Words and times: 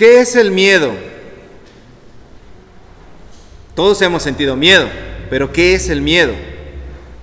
¿Qué 0.00 0.20
es 0.20 0.34
el 0.34 0.50
miedo? 0.50 0.92
Todos 3.74 4.00
hemos 4.00 4.22
sentido 4.22 4.56
miedo, 4.56 4.88
pero 5.28 5.52
¿qué 5.52 5.74
es 5.74 5.90
el 5.90 6.00
miedo? 6.00 6.32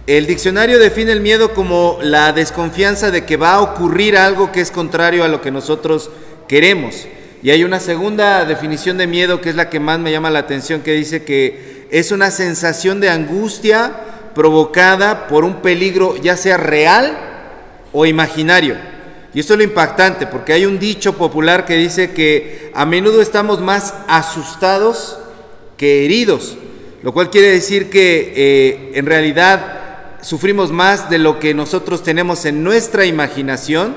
El 0.05 0.27
diccionario 0.27 0.77
define 0.77 1.11
el 1.11 1.21
miedo 1.21 1.55
como 1.55 1.97
la 2.03 2.33
desconfianza 2.33 3.09
de 3.09 3.25
que 3.25 3.35
va 3.35 3.53
a 3.53 3.61
ocurrir 3.61 4.15
algo 4.15 4.51
que 4.51 4.61
es 4.61 4.69
contrario 4.69 5.23
a 5.23 5.27
lo 5.27 5.41
que 5.41 5.49
nosotros 5.49 6.11
queremos. 6.47 7.07
Y 7.41 7.49
hay 7.49 7.63
una 7.63 7.79
segunda 7.79 8.45
definición 8.45 8.99
de 8.99 9.07
miedo 9.07 9.41
que 9.41 9.49
es 9.49 9.55
la 9.55 9.71
que 9.71 9.79
más 9.79 9.97
me 9.97 10.11
llama 10.11 10.29
la 10.29 10.37
atención, 10.37 10.81
que 10.81 10.93
dice 10.93 11.23
que 11.23 11.87
es 11.89 12.11
una 12.11 12.29
sensación 12.29 12.99
de 12.99 13.09
angustia 13.09 13.91
provocada 14.35 15.25
por 15.25 15.45
un 15.45 15.63
peligro 15.63 16.15
ya 16.17 16.37
sea 16.37 16.57
real 16.57 17.17
o 17.91 18.05
imaginario. 18.05 18.75
Y 19.37 19.39
esto 19.39 19.53
es 19.53 19.59
lo 19.59 19.65
impactante, 19.65 20.25
porque 20.25 20.51
hay 20.51 20.65
un 20.65 20.79
dicho 20.79 21.13
popular 21.13 21.67
que 21.67 21.75
dice 21.75 22.09
que 22.09 22.71
a 22.73 22.87
menudo 22.87 23.21
estamos 23.21 23.61
más 23.61 23.93
asustados 24.07 25.19
que 25.77 26.05
heridos, 26.05 26.57
lo 27.03 27.13
cual 27.13 27.29
quiere 27.29 27.51
decir 27.51 27.91
que 27.91 28.33
eh, 28.35 28.91
en 28.95 29.05
realidad 29.05 30.15
sufrimos 30.23 30.71
más 30.71 31.11
de 31.11 31.19
lo 31.19 31.37
que 31.37 31.53
nosotros 31.53 32.01
tenemos 32.01 32.45
en 32.45 32.63
nuestra 32.63 33.05
imaginación, 33.05 33.93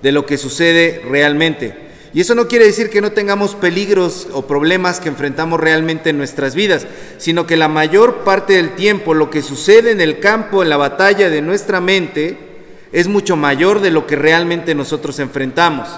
de 0.00 0.12
lo 0.12 0.26
que 0.26 0.38
sucede 0.38 1.02
realmente. 1.10 1.74
Y 2.14 2.20
eso 2.20 2.36
no 2.36 2.46
quiere 2.46 2.66
decir 2.66 2.88
que 2.88 3.00
no 3.00 3.10
tengamos 3.10 3.56
peligros 3.56 4.28
o 4.32 4.46
problemas 4.46 5.00
que 5.00 5.08
enfrentamos 5.08 5.58
realmente 5.58 6.10
en 6.10 6.18
nuestras 6.18 6.54
vidas, 6.54 6.86
sino 7.16 7.48
que 7.48 7.56
la 7.56 7.66
mayor 7.66 8.18
parte 8.18 8.52
del 8.52 8.76
tiempo 8.76 9.12
lo 9.12 9.28
que 9.28 9.42
sucede 9.42 9.90
en 9.90 10.00
el 10.00 10.20
campo, 10.20 10.62
en 10.62 10.68
la 10.68 10.76
batalla 10.76 11.30
de 11.30 11.42
nuestra 11.42 11.80
mente, 11.80 12.47
es 12.92 13.08
mucho 13.08 13.36
mayor 13.36 13.80
de 13.80 13.90
lo 13.90 14.06
que 14.06 14.16
realmente 14.16 14.74
nosotros 14.74 15.18
enfrentamos. 15.18 15.88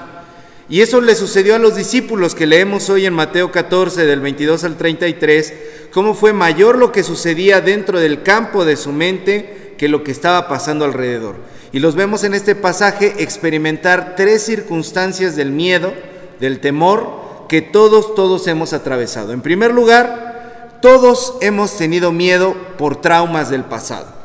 Y 0.69 0.83
eso 0.83 1.01
le 1.01 1.17
sucedió 1.17 1.57
a 1.57 1.59
los 1.59 1.75
discípulos 1.75 2.37
que 2.37 2.47
leemos 2.47 2.91
hoy 2.91 3.05
en 3.05 3.13
Mateo 3.13 3.51
14 3.51 4.07
del 4.07 4.21
22 4.21 4.63
al 4.63 4.77
33, 4.77 5.55
cómo 5.93 6.15
fue 6.15 6.33
mayor 6.33 6.79
lo 6.79 6.93
que 6.93 7.03
sucedía 7.03 7.61
dentro 7.61 7.99
del 7.99 8.23
campo 8.23 8.65
de 8.65 8.77
su 8.77 8.93
mente 8.93 9.75
que 9.77 9.89
lo 9.89 10.05
que 10.05 10.13
estaba 10.13 10.47
pasando 10.47 10.85
alrededor. 10.85 11.37
Y 11.73 11.81
los 11.81 11.97
vemos 11.97 12.23
en 12.23 12.35
este 12.35 12.55
pasaje 12.55 13.15
experimentar 13.19 14.15
tres 14.17 14.43
circunstancias 14.43 15.35
del 15.35 15.51
miedo, 15.51 15.93
del 16.39 16.61
temor, 16.61 17.47
que 17.49 17.63
todos, 17.63 18.15
todos 18.15 18.47
hemos 18.47 18.73
atravesado. 18.73 19.33
En 19.33 19.41
primer 19.41 19.73
lugar, 19.73 20.79
todos 20.81 21.35
hemos 21.41 21.77
tenido 21.77 22.13
miedo 22.13 22.55
por 22.79 23.01
traumas 23.01 23.51
del 23.51 23.65
pasado. 23.65 24.20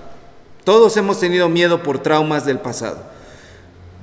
Todos 0.65 0.97
hemos 0.97 1.19
tenido 1.19 1.47
miedo 1.47 1.83
por 1.83 1.99
traumas 1.99 2.43
del 2.43 2.59
pasado. 2.59 2.97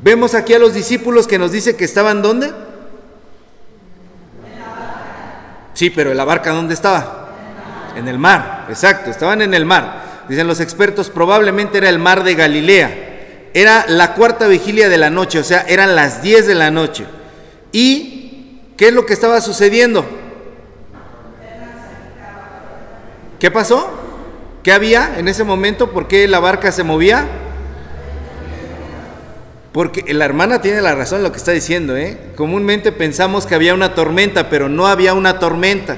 Vemos 0.00 0.34
aquí 0.34 0.54
a 0.54 0.58
los 0.60 0.72
discípulos 0.72 1.26
que 1.26 1.38
nos 1.38 1.52
dice 1.52 1.76
que 1.76 1.84
estaban 1.84 2.22
¿dónde? 2.22 2.52
Sí, 5.74 5.90
pero 5.90 6.12
¿en 6.12 6.16
la 6.16 6.24
barca 6.24 6.52
dónde 6.52 6.74
estaba? 6.74 7.30
En 7.96 8.06
el 8.06 8.18
mar, 8.18 8.66
exacto, 8.68 9.10
estaban 9.10 9.42
en 9.42 9.54
el 9.54 9.66
mar. 9.66 10.24
Dicen 10.28 10.46
los 10.46 10.60
expertos, 10.60 11.10
probablemente 11.10 11.78
era 11.78 11.88
el 11.88 11.98
mar 11.98 12.22
de 12.22 12.36
Galilea. 12.36 13.50
Era 13.54 13.84
la 13.88 14.14
cuarta 14.14 14.46
vigilia 14.46 14.88
de 14.88 14.98
la 14.98 15.10
noche, 15.10 15.40
o 15.40 15.44
sea, 15.44 15.62
eran 15.62 15.96
las 15.96 16.22
10 16.22 16.46
de 16.46 16.54
la 16.54 16.70
noche. 16.70 17.06
¿Y 17.72 18.60
qué 18.76 18.88
es 18.88 18.94
lo 18.94 19.04
que 19.04 19.14
estaba 19.14 19.40
sucediendo? 19.40 20.06
¿Qué 23.40 23.50
pasó? 23.50 24.01
¿Qué 24.62 24.72
había 24.72 25.18
en 25.18 25.28
ese 25.28 25.44
momento? 25.44 25.90
¿Por 25.90 26.06
qué 26.06 26.28
la 26.28 26.38
barca 26.38 26.70
se 26.70 26.84
movía? 26.84 27.26
Porque 29.72 30.12
la 30.14 30.24
hermana 30.24 30.60
tiene 30.60 30.80
la 30.82 30.94
razón 30.94 31.18
en 31.18 31.24
lo 31.24 31.32
que 31.32 31.38
está 31.38 31.52
diciendo, 31.52 31.96
¿eh? 31.96 32.18
Comúnmente 32.36 32.92
pensamos 32.92 33.46
que 33.46 33.54
había 33.54 33.74
una 33.74 33.94
tormenta, 33.94 34.50
pero 34.50 34.68
no 34.68 34.86
había 34.86 35.14
una 35.14 35.38
tormenta. 35.38 35.96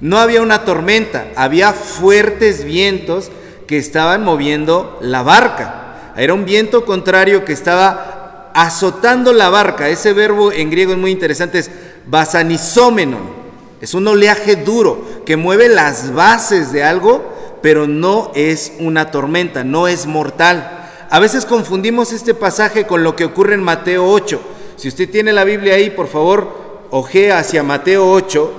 No 0.00 0.18
había 0.18 0.40
una 0.40 0.64
tormenta, 0.64 1.26
había 1.36 1.72
fuertes 1.72 2.64
vientos 2.64 3.30
que 3.66 3.78
estaban 3.78 4.24
moviendo 4.24 4.98
la 5.00 5.22
barca. 5.22 6.12
Era 6.16 6.34
un 6.34 6.44
viento 6.44 6.84
contrario 6.84 7.44
que 7.44 7.52
estaba 7.52 8.50
azotando 8.54 9.32
la 9.32 9.48
barca. 9.48 9.88
Ese 9.88 10.12
verbo 10.12 10.50
en 10.50 10.70
griego 10.70 10.92
es 10.92 10.98
muy 10.98 11.10
interesante, 11.10 11.58
es 11.58 11.70
basanisómenon. 12.06 13.42
Es 13.80 13.94
un 13.94 14.06
oleaje 14.06 14.56
duro 14.56 15.22
que 15.26 15.36
mueve 15.36 15.68
las 15.68 16.12
bases 16.12 16.72
de 16.72 16.84
algo, 16.84 17.31
pero 17.62 17.86
no 17.86 18.32
es 18.34 18.72
una 18.80 19.10
tormenta, 19.10 19.64
no 19.64 19.88
es 19.88 20.06
mortal. 20.06 20.88
A 21.08 21.20
veces 21.20 21.46
confundimos 21.46 22.12
este 22.12 22.34
pasaje 22.34 22.86
con 22.86 23.04
lo 23.04 23.14
que 23.14 23.24
ocurre 23.24 23.54
en 23.54 23.62
Mateo 23.62 24.06
8. 24.10 24.40
Si 24.76 24.88
usted 24.88 25.08
tiene 25.08 25.32
la 25.32 25.44
Biblia 25.44 25.74
ahí, 25.74 25.90
por 25.90 26.08
favor, 26.08 26.88
ojea 26.90 27.38
hacia 27.38 27.62
Mateo 27.62 28.10
8. 28.10 28.52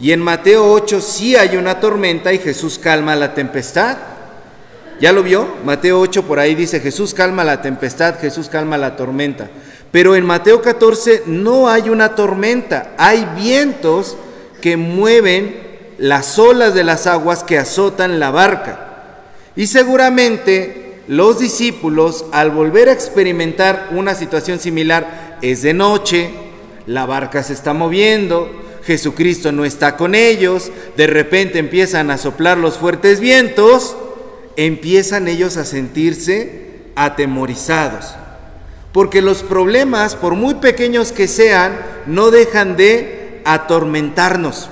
Y 0.00 0.12
en 0.12 0.20
Mateo 0.20 0.72
8 0.72 1.00
sí 1.00 1.36
hay 1.36 1.56
una 1.56 1.78
tormenta 1.78 2.32
y 2.32 2.38
Jesús 2.38 2.78
calma 2.78 3.14
la 3.14 3.34
tempestad. 3.34 3.98
¿Ya 5.00 5.12
lo 5.12 5.22
vio? 5.22 5.46
Mateo 5.64 6.00
8 6.00 6.24
por 6.24 6.38
ahí 6.38 6.54
dice, 6.54 6.80
Jesús 6.80 7.14
calma 7.14 7.44
la 7.44 7.62
tempestad, 7.62 8.18
Jesús 8.18 8.48
calma 8.48 8.76
la 8.76 8.96
tormenta. 8.96 9.48
Pero 9.92 10.16
en 10.16 10.24
Mateo 10.24 10.60
14 10.60 11.24
no 11.26 11.68
hay 11.68 11.88
una 11.88 12.14
tormenta, 12.14 12.94
hay 12.96 13.26
vientos 13.36 14.16
que 14.60 14.76
mueven 14.76 15.69
las 16.00 16.38
olas 16.38 16.72
de 16.72 16.82
las 16.82 17.06
aguas 17.06 17.44
que 17.44 17.58
azotan 17.58 18.18
la 18.18 18.30
barca. 18.30 18.86
Y 19.54 19.66
seguramente 19.66 21.02
los 21.06 21.38
discípulos, 21.38 22.24
al 22.32 22.50
volver 22.50 22.88
a 22.88 22.92
experimentar 22.92 23.90
una 23.92 24.14
situación 24.14 24.58
similar, 24.58 25.36
es 25.42 25.60
de 25.60 25.74
noche, 25.74 26.30
la 26.86 27.04
barca 27.04 27.42
se 27.42 27.52
está 27.52 27.74
moviendo, 27.74 28.50
Jesucristo 28.82 29.52
no 29.52 29.66
está 29.66 29.98
con 29.98 30.14
ellos, 30.14 30.72
de 30.96 31.06
repente 31.06 31.58
empiezan 31.58 32.10
a 32.10 32.16
soplar 32.16 32.56
los 32.56 32.78
fuertes 32.78 33.20
vientos, 33.20 33.94
empiezan 34.56 35.28
ellos 35.28 35.58
a 35.58 35.66
sentirse 35.66 36.80
atemorizados. 36.96 38.14
Porque 38.92 39.20
los 39.20 39.42
problemas, 39.42 40.16
por 40.16 40.34
muy 40.34 40.54
pequeños 40.54 41.12
que 41.12 41.28
sean, 41.28 41.78
no 42.06 42.30
dejan 42.30 42.78
de 42.78 43.42
atormentarnos. 43.44 44.70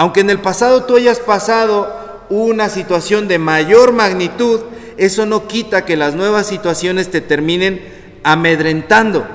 Aunque 0.00 0.20
en 0.20 0.30
el 0.30 0.40
pasado 0.40 0.84
tú 0.84 0.96
hayas 0.96 1.18
pasado 1.18 2.24
una 2.30 2.70
situación 2.70 3.28
de 3.28 3.38
mayor 3.38 3.92
magnitud, 3.92 4.60
eso 4.96 5.26
no 5.26 5.46
quita 5.46 5.84
que 5.84 5.94
las 5.94 6.14
nuevas 6.14 6.46
situaciones 6.46 7.10
te 7.10 7.20
terminen 7.20 7.82
amedrentando. 8.24 9.26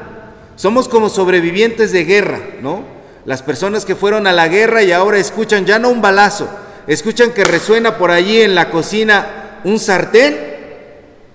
Somos 0.55 0.89
como 0.89 1.09
sobrevivientes 1.09 1.91
de 1.91 2.03
guerra, 2.03 2.39
¿no? 2.63 2.83
Las 3.25 3.43
personas 3.43 3.85
que 3.85 3.93
fueron 3.93 4.25
a 4.25 4.33
la 4.33 4.47
guerra 4.47 4.81
y 4.81 4.91
ahora 4.91 5.19
escuchan 5.19 5.67
ya 5.67 5.77
no 5.77 5.89
un 5.91 6.01
balazo, 6.01 6.49
escuchan 6.87 7.29
que 7.29 7.43
resuena 7.43 7.99
por 7.99 8.09
allí 8.09 8.41
en 8.41 8.55
la 8.55 8.71
cocina 8.71 9.59
un 9.65 9.77
sartén 9.77 10.35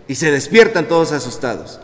y 0.08 0.16
se 0.16 0.32
despiertan 0.32 0.88
todos 0.88 1.12
asustados, 1.12 1.78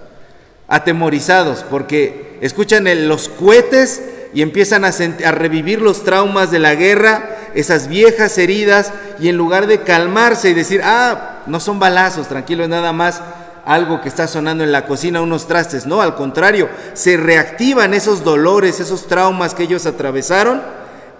atemorizados, 0.66 1.64
porque 1.70 2.38
escuchan 2.40 2.88
los 3.06 3.28
cohetes 3.28 4.02
y 4.34 4.42
empiezan 4.42 4.84
a, 4.84 4.88
a 4.88 5.32
revivir 5.32 5.80
los 5.80 6.04
traumas 6.04 6.50
de 6.50 6.58
la 6.58 6.74
guerra, 6.74 7.36
esas 7.54 7.88
viejas 7.88 8.36
heridas, 8.38 8.92
y 9.18 9.28
en 9.28 9.36
lugar 9.36 9.66
de 9.66 9.82
calmarse 9.82 10.50
y 10.50 10.54
decir, 10.54 10.80
ah, 10.84 11.42
no 11.46 11.60
son 11.60 11.78
balazos, 11.78 12.28
tranquilo, 12.28 12.64
es 12.64 12.68
nada 12.68 12.92
más 12.92 13.22
algo 13.66 14.00
que 14.00 14.08
está 14.08 14.28
sonando 14.28 14.62
en 14.62 14.72
la 14.72 14.86
cocina, 14.86 15.20
unos 15.20 15.48
trastes. 15.48 15.86
No, 15.86 16.00
al 16.00 16.14
contrario, 16.14 16.68
se 16.94 17.16
reactivan 17.16 17.94
esos 17.94 18.22
dolores, 18.22 18.78
esos 18.78 19.08
traumas 19.08 19.54
que 19.54 19.64
ellos 19.64 19.86
atravesaron 19.86 20.62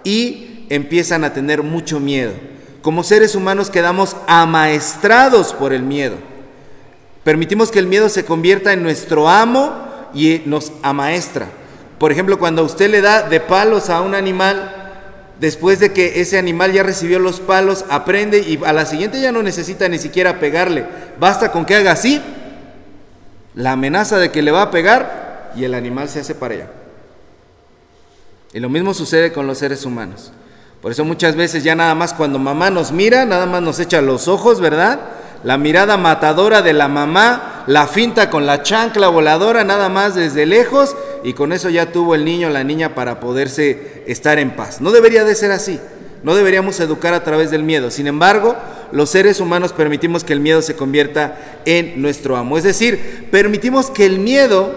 y 0.03 0.65
empiezan 0.69 1.25
a 1.25 1.33
tener 1.33 1.61
mucho 1.61 1.99
miedo. 1.99 2.31
Como 2.81 3.03
seres 3.03 3.35
humanos 3.35 3.69
quedamos 3.69 4.15
amaestrados 4.27 5.53
por 5.53 5.73
el 5.73 5.83
miedo. 5.83 6.15
Permitimos 7.25 7.69
que 7.69 7.79
el 7.79 7.87
miedo 7.87 8.07
se 8.07 8.23
convierta 8.23 8.71
en 8.71 8.81
nuestro 8.81 9.27
amo 9.27 9.73
y 10.13 10.41
nos 10.45 10.71
amaestra. 10.81 11.49
Por 11.99 12.11
ejemplo, 12.11 12.37
cuando 12.37 12.63
usted 12.63 12.89
le 12.89 13.01
da 13.01 13.23
de 13.23 13.39
palos 13.39 13.89
a 13.89 14.01
un 14.01 14.13
animal, 14.13 14.87
después 15.39 15.79
de 15.79 15.93
que 15.93 16.21
ese 16.21 16.37
animal 16.37 16.73
ya 16.73 16.83
recibió 16.83 17.19
los 17.19 17.39
palos, 17.39 17.85
aprende 17.89 18.39
y 18.39 18.59
a 18.63 18.73
la 18.73 18.85
siguiente 18.85 19.19
ya 19.21 19.31
no 19.31 19.43
necesita 19.43 19.87
ni 19.89 19.97
siquiera 19.97 20.39
pegarle. 20.39 20.85
Basta 21.19 21.51
con 21.51 21.65
que 21.65 21.75
haga 21.75 21.91
así, 21.91 22.21
la 23.55 23.71
amenaza 23.71 24.17
de 24.19 24.31
que 24.31 24.41
le 24.41 24.51
va 24.51 24.63
a 24.63 24.71
pegar 24.71 25.51
y 25.55 25.63
el 25.63 25.73
animal 25.73 26.09
se 26.09 26.19
hace 26.19 26.35
para 26.35 26.53
allá. 26.53 26.67
Y 28.53 28.59
lo 28.59 28.69
mismo 28.69 28.93
sucede 28.93 29.33
con 29.33 29.47
los 29.47 29.57
seres 29.57 29.85
humanos. 29.85 30.31
Por 30.81 30.91
eso 30.91 31.03
muchas 31.03 31.35
veces 31.35 31.63
ya 31.63 31.75
nada 31.75 31.95
más 31.95 32.13
cuando 32.13 32.37
mamá 32.37 32.69
nos 32.69 32.91
mira, 32.91 33.25
nada 33.25 33.45
más 33.45 33.61
nos 33.61 33.79
echa 33.79 34.01
los 34.01 34.27
ojos, 34.27 34.59
¿verdad? 34.59 34.99
La 35.43 35.57
mirada 35.57 35.97
matadora 35.97 36.61
de 36.61 36.73
la 36.73 36.87
mamá, 36.87 37.63
la 37.67 37.87
finta 37.87 38.29
con 38.29 38.45
la 38.45 38.63
chancla 38.63 39.07
voladora, 39.07 39.63
nada 39.63 39.89
más 39.89 40.15
desde 40.15 40.45
lejos, 40.45 40.95
y 41.23 41.33
con 41.33 41.53
eso 41.53 41.69
ya 41.69 41.91
tuvo 41.91 42.15
el 42.15 42.25
niño 42.25 42.47
o 42.47 42.51
la 42.51 42.63
niña 42.63 42.95
para 42.95 43.19
poderse 43.19 44.03
estar 44.07 44.39
en 44.39 44.55
paz. 44.55 44.81
No 44.81 44.91
debería 44.91 45.23
de 45.23 45.35
ser 45.35 45.51
así. 45.51 45.79
No 46.23 46.35
deberíamos 46.35 46.79
educar 46.79 47.13
a 47.13 47.23
través 47.23 47.51
del 47.51 47.63
miedo. 47.63 47.91
Sin 47.91 48.07
embargo, 48.07 48.55
los 48.91 49.09
seres 49.09 49.39
humanos 49.39 49.73
permitimos 49.73 50.23
que 50.23 50.33
el 50.33 50.39
miedo 50.39 50.61
se 50.61 50.75
convierta 50.75 51.37
en 51.65 52.01
nuestro 52.01 52.35
amo. 52.35 52.57
Es 52.57 52.63
decir, 52.63 53.27
permitimos 53.31 53.91
que 53.91 54.05
el 54.05 54.19
miedo 54.19 54.73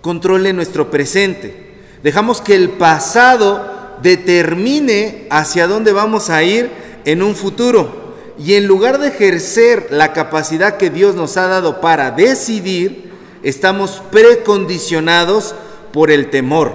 controle 0.00 0.52
nuestro 0.52 0.90
presente. 0.90 1.70
Dejamos 2.02 2.40
que 2.40 2.54
el 2.54 2.70
pasado 2.70 3.98
determine 4.02 5.26
hacia 5.30 5.66
dónde 5.66 5.92
vamos 5.92 6.30
a 6.30 6.42
ir 6.42 6.70
en 7.04 7.22
un 7.22 7.34
futuro. 7.34 8.09
Y 8.42 8.54
en 8.54 8.66
lugar 8.66 8.98
de 8.98 9.08
ejercer 9.08 9.88
la 9.90 10.14
capacidad 10.14 10.78
que 10.78 10.88
Dios 10.88 11.14
nos 11.14 11.36
ha 11.36 11.46
dado 11.46 11.82
para 11.82 12.10
decidir, 12.10 13.10
estamos 13.42 14.02
precondicionados 14.10 15.54
por 15.92 16.10
el 16.10 16.30
temor. 16.30 16.72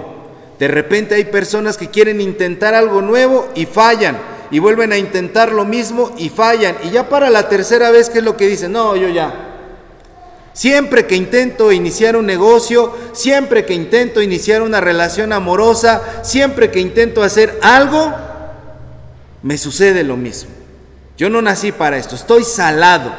De 0.60 0.68
repente 0.68 1.16
hay 1.16 1.24
personas 1.24 1.76
que 1.76 1.90
quieren 1.90 2.20
intentar 2.20 2.74
algo 2.74 3.02
nuevo 3.02 3.48
y 3.56 3.66
fallan, 3.66 4.16
y 4.52 4.60
vuelven 4.60 4.92
a 4.92 4.96
intentar 4.96 5.50
lo 5.50 5.64
mismo 5.64 6.12
y 6.16 6.28
fallan. 6.28 6.76
Y 6.84 6.90
ya 6.90 7.08
para 7.08 7.30
la 7.30 7.48
tercera 7.48 7.90
vez, 7.90 8.10
¿qué 8.10 8.18
es 8.18 8.24
lo 8.24 8.36
que 8.36 8.46
dicen? 8.46 8.70
No, 8.70 8.94
yo 8.94 9.08
ya. 9.08 9.34
Siempre 10.52 11.06
que 11.06 11.16
intento 11.16 11.72
iniciar 11.72 12.16
un 12.16 12.26
negocio, 12.26 12.94
siempre 13.12 13.66
que 13.66 13.74
intento 13.74 14.22
iniciar 14.22 14.62
una 14.62 14.80
relación 14.80 15.32
amorosa, 15.32 16.22
siempre 16.22 16.70
que 16.70 16.78
intento 16.78 17.24
hacer 17.24 17.58
algo, 17.60 18.14
me 19.42 19.58
sucede 19.58 20.04
lo 20.04 20.16
mismo. 20.16 20.55
Yo 21.16 21.30
no 21.30 21.40
nací 21.42 21.72
para 21.72 21.96
esto, 21.96 22.14
estoy 22.14 22.44
salado. 22.44 23.12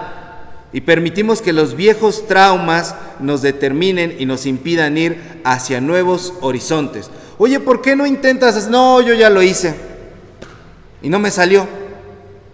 Y 0.73 0.81
permitimos 0.81 1.41
que 1.41 1.53
los 1.53 1.75
viejos 1.75 2.27
traumas 2.27 2.95
nos 3.19 3.41
determinen 3.41 4.15
y 4.19 4.25
nos 4.25 4.45
impidan 4.45 4.97
ir 4.97 5.41
hacia 5.43 5.81
nuevos 5.81 6.33
horizontes. 6.41 7.09
Oye, 7.37 7.59
¿por 7.59 7.81
qué 7.81 7.95
no 7.95 8.05
intentas? 8.05 8.67
No, 8.67 9.01
yo 9.01 9.13
ya 9.13 9.29
lo 9.29 9.41
hice 9.41 9.75
y 11.01 11.09
no 11.09 11.19
me 11.19 11.31
salió. 11.31 11.67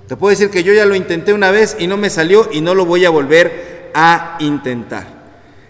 Te 0.08 0.16
puedo 0.16 0.30
decir 0.30 0.50
que 0.50 0.64
yo 0.64 0.74
ya 0.74 0.86
lo 0.86 0.96
intenté 0.96 1.34
una 1.34 1.52
vez 1.52 1.76
y 1.80 1.88
no 1.88 1.98
me 1.98 2.10
salió 2.10 2.50
y 2.52 2.62
no 2.62 2.76
lo 2.76 2.86
voy 2.86 3.06
a 3.06 3.10
volver 3.10 3.92
a 3.94 4.38
intentar. 4.40 5.23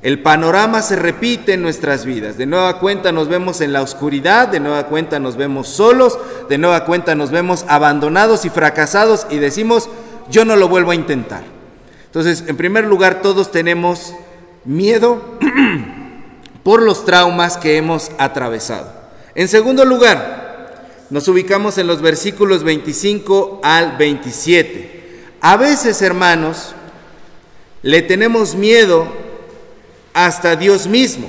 El 0.03 0.21
panorama 0.21 0.81
se 0.81 0.97
repite 0.97 1.53
en 1.53 1.61
nuestras 1.61 2.03
vidas. 2.03 2.37
De 2.37 2.45
nueva 2.45 2.79
cuenta 2.79 3.13
nos 3.13 3.29
vemos 3.29 3.61
en 3.61 3.71
la 3.71 3.81
oscuridad, 3.81 4.49
de 4.49 4.59
nueva 4.59 4.87
cuenta 4.87 5.17
nos 5.17 5.37
vemos 5.37 5.69
solos, 5.69 6.19
de 6.49 6.57
nueva 6.57 6.83
cuenta 6.83 7.15
nos 7.15 7.31
vemos 7.31 7.63
abandonados 7.69 8.43
y 8.43 8.49
fracasados 8.49 9.25
y 9.29 9.37
decimos, 9.37 9.89
yo 10.29 10.43
no 10.43 10.57
lo 10.57 10.67
vuelvo 10.67 10.91
a 10.91 10.95
intentar. 10.95 11.43
Entonces, 12.05 12.43
en 12.47 12.57
primer 12.57 12.83
lugar, 12.83 13.21
todos 13.21 13.49
tenemos 13.49 14.13
miedo 14.65 15.21
por 16.63 16.81
los 16.81 17.05
traumas 17.05 17.55
que 17.55 17.77
hemos 17.77 18.11
atravesado. 18.17 18.91
En 19.35 19.47
segundo 19.47 19.85
lugar, 19.85 20.83
nos 21.11 21.29
ubicamos 21.29 21.77
en 21.77 21.87
los 21.87 22.01
versículos 22.01 22.63
25 22.63 23.61
al 23.63 23.95
27. 23.95 25.29
A 25.39 25.55
veces, 25.55 26.01
hermanos, 26.01 26.75
le 27.83 28.01
tenemos 28.01 28.55
miedo 28.55 29.22
hasta 30.13 30.55
Dios 30.55 30.87
mismo. 30.87 31.27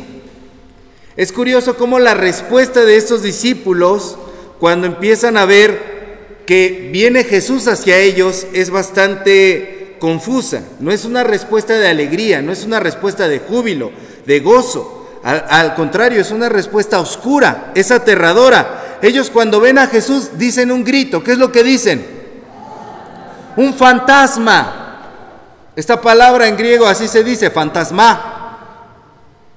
Es 1.16 1.32
curioso 1.32 1.76
cómo 1.76 1.98
la 1.98 2.14
respuesta 2.14 2.84
de 2.84 2.96
estos 2.96 3.22
discípulos, 3.22 4.18
cuando 4.58 4.86
empiezan 4.86 5.36
a 5.36 5.44
ver 5.44 6.42
que 6.46 6.90
viene 6.92 7.24
Jesús 7.24 7.68
hacia 7.68 7.98
ellos, 7.98 8.46
es 8.52 8.70
bastante 8.70 9.96
confusa. 10.00 10.62
No 10.80 10.90
es 10.90 11.04
una 11.04 11.22
respuesta 11.24 11.74
de 11.78 11.88
alegría, 11.88 12.42
no 12.42 12.52
es 12.52 12.64
una 12.64 12.80
respuesta 12.80 13.28
de 13.28 13.38
júbilo, 13.38 13.92
de 14.26 14.40
gozo. 14.40 15.02
Al, 15.22 15.74
contrario, 15.74 16.20
es 16.20 16.30
una 16.32 16.50
respuesta 16.50 17.00
oscura, 17.00 17.72
es 17.74 17.90
aterradora. 17.90 18.98
Ellos 19.00 19.30
cuando 19.30 19.60
ven 19.60 19.78
a 19.78 19.86
Jesús 19.86 20.32
dicen 20.36 20.70
un 20.70 20.84
grito. 20.84 21.22
¿Qué 21.22 21.32
es 21.32 21.38
lo 21.38 21.50
que 21.50 21.62
dicen? 21.62 22.04
Un 23.56 23.72
fantasma. 23.72 24.80
Esta 25.76 26.00
palabra 26.00 26.46
en 26.46 26.56
griego 26.56 26.86
así 26.86 27.08
se 27.08 27.24
dice, 27.24 27.50
fantasma. 27.50 28.33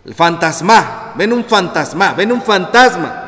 El 0.07 0.15
fantasma, 0.15 1.13
ven 1.17 1.33
un 1.33 1.43
fantasma, 1.43 2.13
ven 2.13 2.31
un 2.31 2.41
fantasma. 2.41 3.25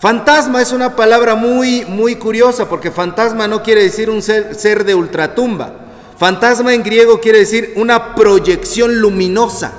Fantasma 0.00 0.60
es 0.60 0.72
una 0.72 0.96
palabra 0.96 1.36
muy, 1.36 1.84
muy 1.84 2.16
curiosa 2.16 2.68
porque 2.68 2.90
fantasma 2.90 3.46
no 3.46 3.62
quiere 3.62 3.84
decir 3.84 4.10
un 4.10 4.20
ser, 4.20 4.56
ser 4.56 4.84
de 4.84 4.96
ultratumba. 4.96 5.72
Fantasma 6.18 6.74
en 6.74 6.82
griego 6.82 7.20
quiere 7.20 7.38
decir 7.38 7.74
una 7.76 8.16
proyección 8.16 9.00
luminosa. 9.00 9.72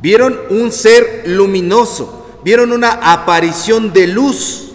Vieron 0.00 0.40
un 0.48 0.72
ser 0.72 1.24
luminoso, 1.26 2.38
vieron 2.42 2.72
una 2.72 3.12
aparición 3.12 3.92
de 3.92 4.06
luz 4.06 4.72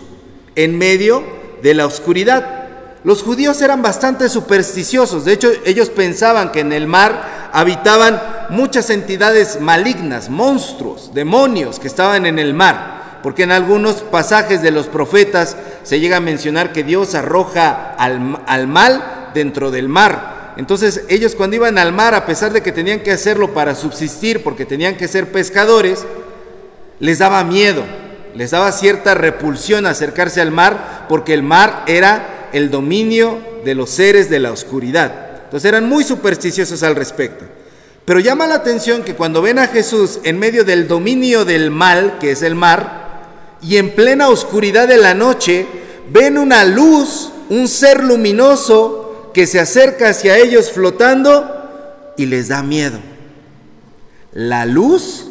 en 0.54 0.78
medio 0.78 1.24
de 1.64 1.74
la 1.74 1.88
oscuridad. 1.88 2.61
Los 3.04 3.24
judíos 3.24 3.60
eran 3.62 3.82
bastante 3.82 4.30
supersticiosos, 4.30 5.26
de 5.26 5.34
hecho 5.34 5.52
ellos 5.66 5.90
pensaban 5.90 6.52
que 6.52 6.60
en 6.60 6.72
el 6.72 6.86
mar 6.86 7.50
habitaban 7.52 8.22
muchas 8.50 8.92
entidades 8.92 9.60
malignas, 9.60 10.30
monstruos, 10.30 11.12
demonios 11.12 11.80
que 11.80 11.88
estaban 11.88 12.28
en 12.28 12.38
el 12.38 12.54
mar, 12.54 13.20
porque 13.24 13.44
en 13.44 13.52
algunos 13.52 14.04
pasajes 14.04 14.62
de 14.62 14.70
los 14.70 14.86
profetas 14.86 15.58
se 15.82 16.00
llega 16.00 16.18
a 16.18 16.22
mencionar 16.22 16.74
que 16.74 16.84
Dios 16.84 17.16
arroja 17.16 17.96
al, 17.98 18.68
mal 18.68 19.32
dentro 19.34 19.72
del 19.72 19.90
mar. 19.90 20.54
Entonces 20.58 21.04
ellos 21.10 21.34
cuando 21.34 21.56
iban 21.56 21.80
al 21.80 21.94
mar, 21.94 22.14
a 22.14 22.28
pesar 22.28 22.54
de 22.54 22.62
que 22.62 22.72
tenían 22.72 23.00
que 23.00 23.12
hacerlo 23.12 23.54
para 23.54 23.74
subsistir, 23.74 24.44
porque 24.44 24.66
tenían 24.66 24.96
que 24.96 25.08
ser 25.08 25.32
pescadores, 25.32 26.06
les 27.00 27.18
daba 27.18 27.44
miedo, 27.44 27.84
les 28.36 28.52
daba 28.52 28.72
cierta 28.72 29.16
repulsión 29.16 29.88
acercarse 29.88 30.40
al 30.40 30.52
mar, 30.52 31.06
porque 31.10 31.34
el 31.34 31.42
mar 31.42 31.84
era 31.88 32.41
el 32.54 32.72
dominio 32.72 33.40
de 33.64 33.76
los 33.76 33.90
seres 33.90 34.30
de 34.30 34.40
la 34.40 34.52
oscuridad. 34.52 35.44
Entonces 35.44 35.68
eran 35.68 35.88
muy 35.88 36.04
supersticiosos 36.04 36.84
al 36.84 36.96
respecto. 36.96 37.46
Pero 38.06 38.20
llama 38.20 38.48
la 38.48 38.56
atención 38.56 39.04
que 39.04 39.16
cuando 39.16 39.42
ven 39.42 39.60
a 39.60 39.68
Jesús 39.68 40.20
en 40.24 40.40
medio 40.40 40.64
del 40.64 40.88
dominio 40.88 41.46
del 41.46 41.72
mal, 41.72 42.18
que 42.20 42.32
es 42.32 42.42
el 42.42 42.56
mar, 42.56 43.02
y 43.62 43.78
en 43.78 43.94
plena 43.94 44.30
oscuridad 44.30 44.88
de 44.88 44.98
la 44.98 45.14
noche, 45.14 45.68
ven 46.10 46.38
una 46.38 46.66
luz, 46.66 47.32
un 47.50 47.68
ser 47.68 48.04
luminoso 48.04 49.32
que 49.34 49.46
se 49.46 49.60
acerca 49.60 50.10
hacia 50.10 50.38
ellos 50.38 50.72
flotando 50.72 52.14
y 52.18 52.26
les 52.26 52.48
da 52.48 52.64
miedo. 52.64 53.00
La 54.34 54.66
luz 54.66 55.28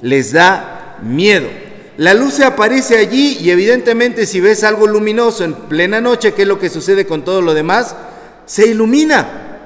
les 0.00 0.32
da 0.32 0.98
miedo. 1.02 1.48
La 1.96 2.14
luz 2.14 2.34
se 2.34 2.44
aparece 2.44 2.96
allí 2.96 3.38
y 3.40 3.50
evidentemente 3.50 4.26
si 4.26 4.40
ves 4.40 4.64
algo 4.64 4.86
luminoso 4.86 5.44
en 5.44 5.54
plena 5.54 6.00
noche, 6.00 6.32
que 6.32 6.42
es 6.42 6.48
lo 6.48 6.58
que 6.58 6.70
sucede 6.70 7.06
con 7.06 7.24
todo 7.24 7.42
lo 7.42 7.54
demás, 7.54 7.94
se 8.46 8.66
ilumina. 8.66 9.58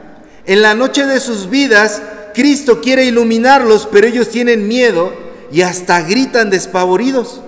En 0.44 0.62
la 0.62 0.74
noche 0.74 1.06
de 1.06 1.20
sus 1.20 1.48
vidas 1.48 2.02
Cristo 2.36 2.82
quiere 2.82 3.06
iluminarlos, 3.06 3.88
pero 3.90 4.06
ellos 4.06 4.28
tienen 4.28 4.68
miedo 4.68 5.14
y 5.50 5.62
hasta 5.62 6.02
gritan 6.02 6.50
despavoridos. 6.50 7.40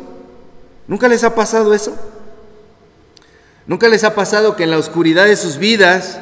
¿Nunca 0.86 1.08
les 1.08 1.24
ha 1.24 1.34
pasado 1.34 1.74
eso? 1.74 1.94
¿Nunca 3.66 3.88
les 3.88 4.02
ha 4.02 4.14
pasado 4.14 4.56
que 4.56 4.62
en 4.62 4.70
la 4.70 4.78
oscuridad 4.78 5.26
de 5.26 5.36
sus 5.36 5.58
vidas, 5.58 6.18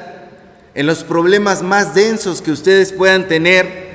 en 0.74 0.86
los 0.86 1.04
problemas 1.04 1.62
más 1.62 1.94
densos 1.94 2.42
que 2.42 2.50
ustedes 2.50 2.90
puedan 2.92 3.28
tener, 3.28 3.85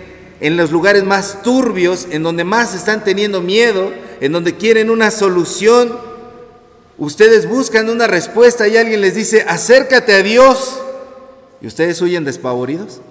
en 0.41 0.57
los 0.57 0.71
lugares 0.71 1.03
más 1.03 1.43
turbios, 1.43 2.07
en 2.09 2.23
donde 2.23 2.43
más 2.43 2.73
están 2.73 3.03
teniendo 3.03 3.41
miedo, 3.41 3.91
en 4.19 4.31
donde 4.31 4.57
quieren 4.57 4.89
una 4.89 5.11
solución, 5.11 5.97
ustedes 6.97 7.47
buscan 7.47 7.89
una 7.89 8.07
respuesta 8.07 8.67
y 8.67 8.75
alguien 8.75 9.01
les 9.01 9.13
dice, 9.13 9.45
acércate 9.47 10.13
a 10.13 10.23
Dios, 10.23 10.81
y 11.61 11.67
ustedes 11.67 12.01
huyen 12.01 12.25
despavoridos? 12.25 13.01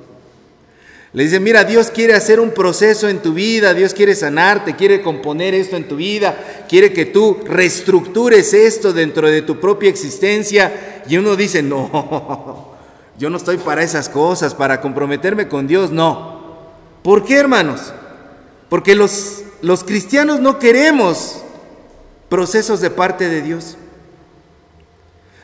Le 1.13 1.23
dice, 1.25 1.39
mira, 1.39 1.63
Dios 1.63 1.91
quiere 1.93 2.15
hacer 2.15 2.41
un 2.41 2.51
proceso 2.51 3.09
en 3.09 3.21
tu 3.21 3.33
vida, 3.33 3.75
Dios 3.75 3.95
quiere 3.95 4.17
sanarte, 4.17 4.75
quiere 4.75 5.01
componer 5.01 5.55
esto 5.55 5.77
en 5.77 5.87
tu 5.87 5.97
vida, 5.97 6.37
quiere 6.69 6.93
que 6.93 7.07
tú 7.07 7.39
reestructures 7.45 8.55
esto 8.55 8.93
dentro 8.93 9.29
de 9.29 9.43
tu 9.43 9.59
propia 9.59 9.91
existencia. 9.91 11.03
Y 11.09 11.17
uno 11.17 11.35
dice, 11.35 11.63
no, 11.63 12.75
yo 13.19 13.31
no 13.31 13.37
estoy 13.37 13.57
para 13.57 13.83
esas 13.83 14.09
cosas, 14.09 14.55
para 14.55 14.81
comprometerme 14.81 15.49
con 15.49 15.67
Dios, 15.67 15.91
no. 15.91 16.40
¿Por 17.03 17.25
qué, 17.25 17.39
hermanos? 17.39 17.93
Porque 18.69 18.95
los, 18.95 19.43
los 19.63 19.85
cristianos 19.85 20.41
no 20.41 20.59
queremos 20.59 21.43
procesos 22.29 22.81
de 22.81 22.91
parte 22.91 23.29
de 23.29 23.43
Dios. 23.43 23.77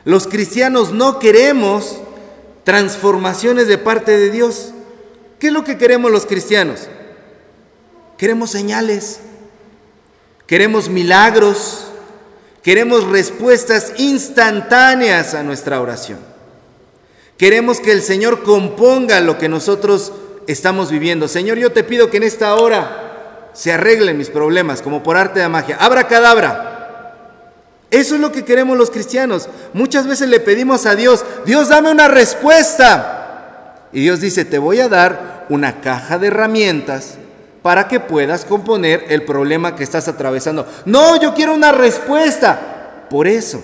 Los 0.05 0.27
cristianos 0.27 0.93
no 0.93 1.19
queremos 1.19 1.97
transformaciones 2.63 3.67
de 3.67 3.77
parte 3.77 4.17
de 4.17 4.29
Dios. 4.29 4.71
¿Qué 5.39 5.47
es 5.47 5.53
lo 5.53 5.63
que 5.63 5.77
queremos 5.77 6.11
los 6.11 6.25
cristianos? 6.25 6.87
Queremos 8.17 8.49
señales, 8.49 9.19
queremos 10.47 10.89
milagros, 10.89 11.87
queremos 12.63 13.03
respuestas 13.03 13.93
instantáneas 13.97 15.33
a 15.33 15.43
nuestra 15.43 15.81
oración. 15.81 16.19
Queremos 17.37 17.79
que 17.79 17.91
el 17.91 18.01
Señor 18.01 18.43
componga 18.43 19.19
lo 19.19 19.37
que 19.37 19.49
nosotros 19.49 20.11
estamos 20.47 20.89
viviendo. 20.89 21.27
Señor, 21.27 21.57
yo 21.57 21.71
te 21.71 21.83
pido 21.83 22.09
que 22.09 22.17
en 22.17 22.23
esta 22.23 22.55
hora 22.55 23.49
se 23.53 23.71
arreglen 23.71 24.17
mis 24.17 24.29
problemas, 24.29 24.81
como 24.81 25.03
por 25.03 25.17
arte 25.17 25.39
de 25.39 25.49
magia. 25.49 25.77
Abra 25.79 26.07
cadabra. 26.07 26.73
Eso 27.89 28.15
es 28.15 28.21
lo 28.21 28.31
que 28.31 28.43
queremos 28.43 28.77
los 28.77 28.91
cristianos. 28.91 29.49
Muchas 29.73 30.07
veces 30.07 30.29
le 30.29 30.39
pedimos 30.39 30.85
a 30.85 30.95
Dios, 30.95 31.23
Dios 31.45 31.69
dame 31.69 31.91
una 31.91 32.07
respuesta. 32.07 33.87
Y 33.93 34.01
Dios 34.01 34.19
dice, 34.19 34.45
te 34.45 34.57
voy 34.57 34.79
a 34.79 34.89
dar 34.89 35.45
una 35.49 35.79
caja 35.81 36.17
de 36.17 36.27
herramientas 36.27 37.17
para 37.61 37.87
que 37.87 37.99
puedas 37.99 38.45
componer 38.45 39.05
el 39.09 39.23
problema 39.23 39.75
que 39.75 39.83
estás 39.83 40.07
atravesando. 40.07 40.67
No, 40.85 41.19
yo 41.19 41.33
quiero 41.33 41.53
una 41.53 41.71
respuesta. 41.71 43.05
Por 43.09 43.27
eso 43.27 43.61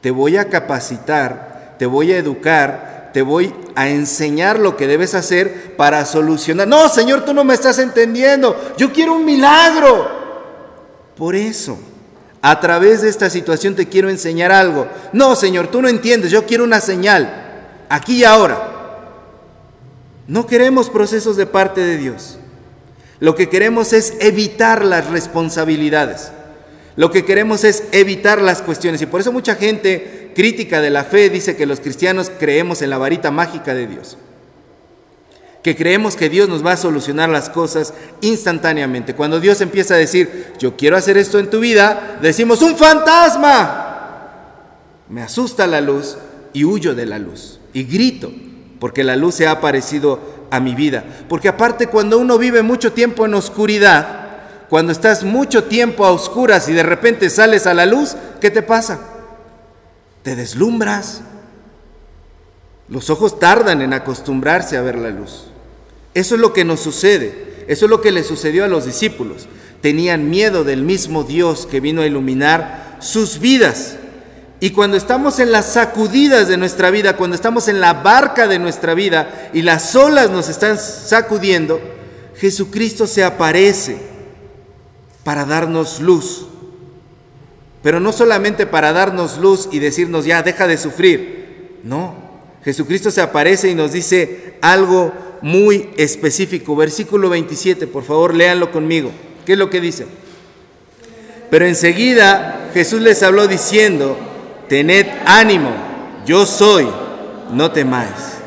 te 0.00 0.10
voy 0.10 0.36
a 0.36 0.48
capacitar, 0.48 1.74
te 1.78 1.86
voy 1.86 2.12
a 2.12 2.18
educar, 2.18 2.99
te 3.12 3.22
voy 3.22 3.54
a 3.74 3.88
enseñar 3.88 4.58
lo 4.58 4.76
que 4.76 4.86
debes 4.86 5.14
hacer 5.14 5.76
para 5.76 6.04
solucionar. 6.04 6.68
No, 6.68 6.88
Señor, 6.88 7.24
tú 7.24 7.34
no 7.34 7.44
me 7.44 7.54
estás 7.54 7.78
entendiendo. 7.78 8.74
Yo 8.76 8.92
quiero 8.92 9.14
un 9.14 9.24
milagro. 9.24 10.20
Por 11.16 11.34
eso, 11.34 11.78
a 12.42 12.60
través 12.60 13.02
de 13.02 13.08
esta 13.08 13.28
situación 13.28 13.74
te 13.74 13.88
quiero 13.88 14.08
enseñar 14.08 14.52
algo. 14.52 14.86
No, 15.12 15.34
Señor, 15.36 15.68
tú 15.68 15.82
no 15.82 15.88
entiendes. 15.88 16.30
Yo 16.30 16.46
quiero 16.46 16.64
una 16.64 16.80
señal. 16.80 17.30
Aquí 17.88 18.18
y 18.18 18.24
ahora. 18.24 18.68
No 20.26 20.46
queremos 20.46 20.88
procesos 20.88 21.36
de 21.36 21.46
parte 21.46 21.80
de 21.80 21.96
Dios. 21.96 22.38
Lo 23.18 23.34
que 23.34 23.48
queremos 23.48 23.92
es 23.92 24.14
evitar 24.20 24.84
las 24.84 25.08
responsabilidades. 25.08 26.32
Lo 26.96 27.10
que 27.10 27.24
queremos 27.24 27.64
es 27.64 27.84
evitar 27.92 28.40
las 28.40 28.62
cuestiones. 28.62 29.00
Y 29.02 29.06
por 29.06 29.20
eso 29.20 29.32
mucha 29.32 29.54
gente 29.54 30.32
crítica 30.34 30.80
de 30.80 30.90
la 30.90 31.04
fe 31.04 31.30
dice 31.30 31.56
que 31.56 31.66
los 31.66 31.80
cristianos 31.80 32.30
creemos 32.38 32.82
en 32.82 32.90
la 32.90 32.98
varita 32.98 33.30
mágica 33.30 33.74
de 33.74 33.86
Dios. 33.86 34.16
Que 35.62 35.76
creemos 35.76 36.16
que 36.16 36.28
Dios 36.30 36.48
nos 36.48 36.64
va 36.64 36.72
a 36.72 36.76
solucionar 36.76 37.28
las 37.28 37.50
cosas 37.50 37.92
instantáneamente. 38.22 39.14
Cuando 39.14 39.40
Dios 39.40 39.60
empieza 39.60 39.94
a 39.94 39.98
decir, 39.98 40.54
yo 40.58 40.76
quiero 40.76 40.96
hacer 40.96 41.18
esto 41.18 41.38
en 41.38 41.50
tu 41.50 41.60
vida, 41.60 42.18
decimos, 42.22 42.62
un 42.62 42.76
fantasma. 42.76 43.86
Me 45.08 45.22
asusta 45.22 45.66
la 45.66 45.80
luz 45.80 46.16
y 46.52 46.64
huyo 46.64 46.94
de 46.94 47.06
la 47.06 47.18
luz. 47.18 47.60
Y 47.72 47.84
grito, 47.84 48.32
porque 48.78 49.04
la 49.04 49.16
luz 49.16 49.34
se 49.34 49.46
ha 49.46 49.52
aparecido 49.52 50.18
a 50.50 50.60
mi 50.60 50.74
vida. 50.74 51.04
Porque 51.28 51.48
aparte 51.48 51.88
cuando 51.88 52.18
uno 52.18 52.38
vive 52.38 52.62
mucho 52.62 52.92
tiempo 52.92 53.26
en 53.26 53.34
oscuridad, 53.34 54.19
cuando 54.70 54.92
estás 54.92 55.24
mucho 55.24 55.64
tiempo 55.64 56.06
a 56.06 56.12
oscuras 56.12 56.68
y 56.68 56.72
de 56.72 56.84
repente 56.84 57.28
sales 57.28 57.66
a 57.66 57.74
la 57.74 57.86
luz, 57.86 58.14
¿qué 58.40 58.52
te 58.52 58.62
pasa? 58.62 59.00
Te 60.22 60.36
deslumbras. 60.36 61.22
Los 62.88 63.10
ojos 63.10 63.40
tardan 63.40 63.82
en 63.82 63.92
acostumbrarse 63.92 64.76
a 64.76 64.82
ver 64.82 64.96
la 64.96 65.10
luz. 65.10 65.46
Eso 66.14 66.36
es 66.36 66.40
lo 66.40 66.52
que 66.52 66.64
nos 66.64 66.78
sucede. 66.78 67.64
Eso 67.66 67.86
es 67.86 67.90
lo 67.90 68.00
que 68.00 68.12
le 68.12 68.22
sucedió 68.22 68.64
a 68.64 68.68
los 68.68 68.84
discípulos. 68.84 69.48
Tenían 69.80 70.30
miedo 70.30 70.62
del 70.62 70.82
mismo 70.82 71.24
Dios 71.24 71.66
que 71.66 71.80
vino 71.80 72.02
a 72.02 72.06
iluminar 72.06 72.96
sus 73.00 73.40
vidas. 73.40 73.96
Y 74.60 74.70
cuando 74.70 74.96
estamos 74.96 75.40
en 75.40 75.50
las 75.50 75.72
sacudidas 75.72 76.46
de 76.46 76.56
nuestra 76.56 76.90
vida, 76.90 77.16
cuando 77.16 77.34
estamos 77.34 77.66
en 77.66 77.80
la 77.80 77.94
barca 77.94 78.46
de 78.46 78.60
nuestra 78.60 78.94
vida 78.94 79.50
y 79.52 79.62
las 79.62 79.96
olas 79.96 80.30
nos 80.30 80.48
están 80.48 80.78
sacudiendo, 80.78 81.80
Jesucristo 82.36 83.08
se 83.08 83.24
aparece 83.24 84.09
para 85.24 85.44
darnos 85.44 86.00
luz. 86.00 86.46
Pero 87.82 88.00
no 88.00 88.12
solamente 88.12 88.66
para 88.66 88.92
darnos 88.92 89.38
luz 89.38 89.68
y 89.72 89.78
decirnos 89.78 90.24
ya, 90.24 90.42
deja 90.42 90.66
de 90.66 90.76
sufrir. 90.76 91.78
No, 91.82 92.14
Jesucristo 92.64 93.10
se 93.10 93.20
aparece 93.22 93.70
y 93.70 93.74
nos 93.74 93.92
dice 93.92 94.54
algo 94.60 95.12
muy 95.42 95.90
específico. 95.96 96.76
Versículo 96.76 97.30
27, 97.30 97.86
por 97.86 98.04
favor, 98.04 98.34
léanlo 98.34 98.70
conmigo. 98.70 99.10
¿Qué 99.46 99.52
es 99.52 99.58
lo 99.58 99.70
que 99.70 99.80
dice? 99.80 100.06
Pero 101.50 101.66
enseguida 101.66 102.70
Jesús 102.72 103.00
les 103.00 103.22
habló 103.22 103.48
diciendo, 103.48 104.16
tened 104.68 105.06
ánimo, 105.26 105.70
yo 106.24 106.46
soy, 106.46 106.88
no 107.52 107.72
temáis. 107.72 108.38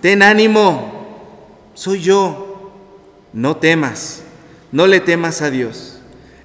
Ten 0.00 0.22
ánimo, 0.22 1.70
soy 1.74 2.00
yo, 2.00 2.72
no 3.32 3.56
temas, 3.58 4.22
no 4.72 4.86
le 4.86 5.00
temas 5.00 5.42
a 5.42 5.50
Dios. 5.50 5.89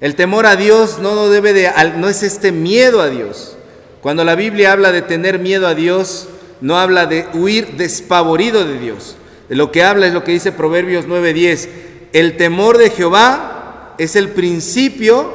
El 0.00 0.14
temor 0.14 0.46
a 0.46 0.56
Dios 0.56 0.98
no 0.98 1.28
debe 1.28 1.52
de, 1.52 1.70
no 1.96 2.08
es 2.08 2.22
este 2.22 2.52
miedo 2.52 3.00
a 3.00 3.08
Dios. 3.08 3.56
Cuando 4.02 4.24
la 4.24 4.34
Biblia 4.34 4.72
habla 4.72 4.92
de 4.92 5.02
tener 5.02 5.38
miedo 5.38 5.66
a 5.66 5.74
Dios, 5.74 6.28
no 6.60 6.78
habla 6.78 7.06
de 7.06 7.26
huir 7.32 7.76
despavorido 7.76 8.64
de 8.64 8.78
Dios. 8.78 9.16
De 9.48 9.56
lo 9.56 9.72
que 9.72 9.82
habla 9.82 10.06
es 10.06 10.12
lo 10.12 10.24
que 10.24 10.32
dice 10.32 10.52
Proverbios 10.52 11.06
9:10. 11.06 11.68
El 12.12 12.36
temor 12.36 12.78
de 12.78 12.90
Jehová 12.90 13.94
es 13.98 14.16
el 14.16 14.30
principio 14.30 15.34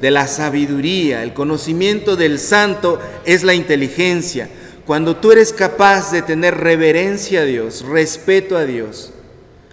de 0.00 0.10
la 0.10 0.26
sabiduría, 0.26 1.22
el 1.22 1.32
conocimiento 1.32 2.16
del 2.16 2.40
santo 2.40 2.98
es 3.24 3.44
la 3.44 3.54
inteligencia. 3.54 4.48
Cuando 4.84 5.16
tú 5.16 5.30
eres 5.30 5.52
capaz 5.52 6.10
de 6.10 6.22
tener 6.22 6.56
reverencia 6.58 7.42
a 7.42 7.44
Dios, 7.44 7.84
respeto 7.86 8.56
a 8.56 8.64
Dios, 8.64 9.12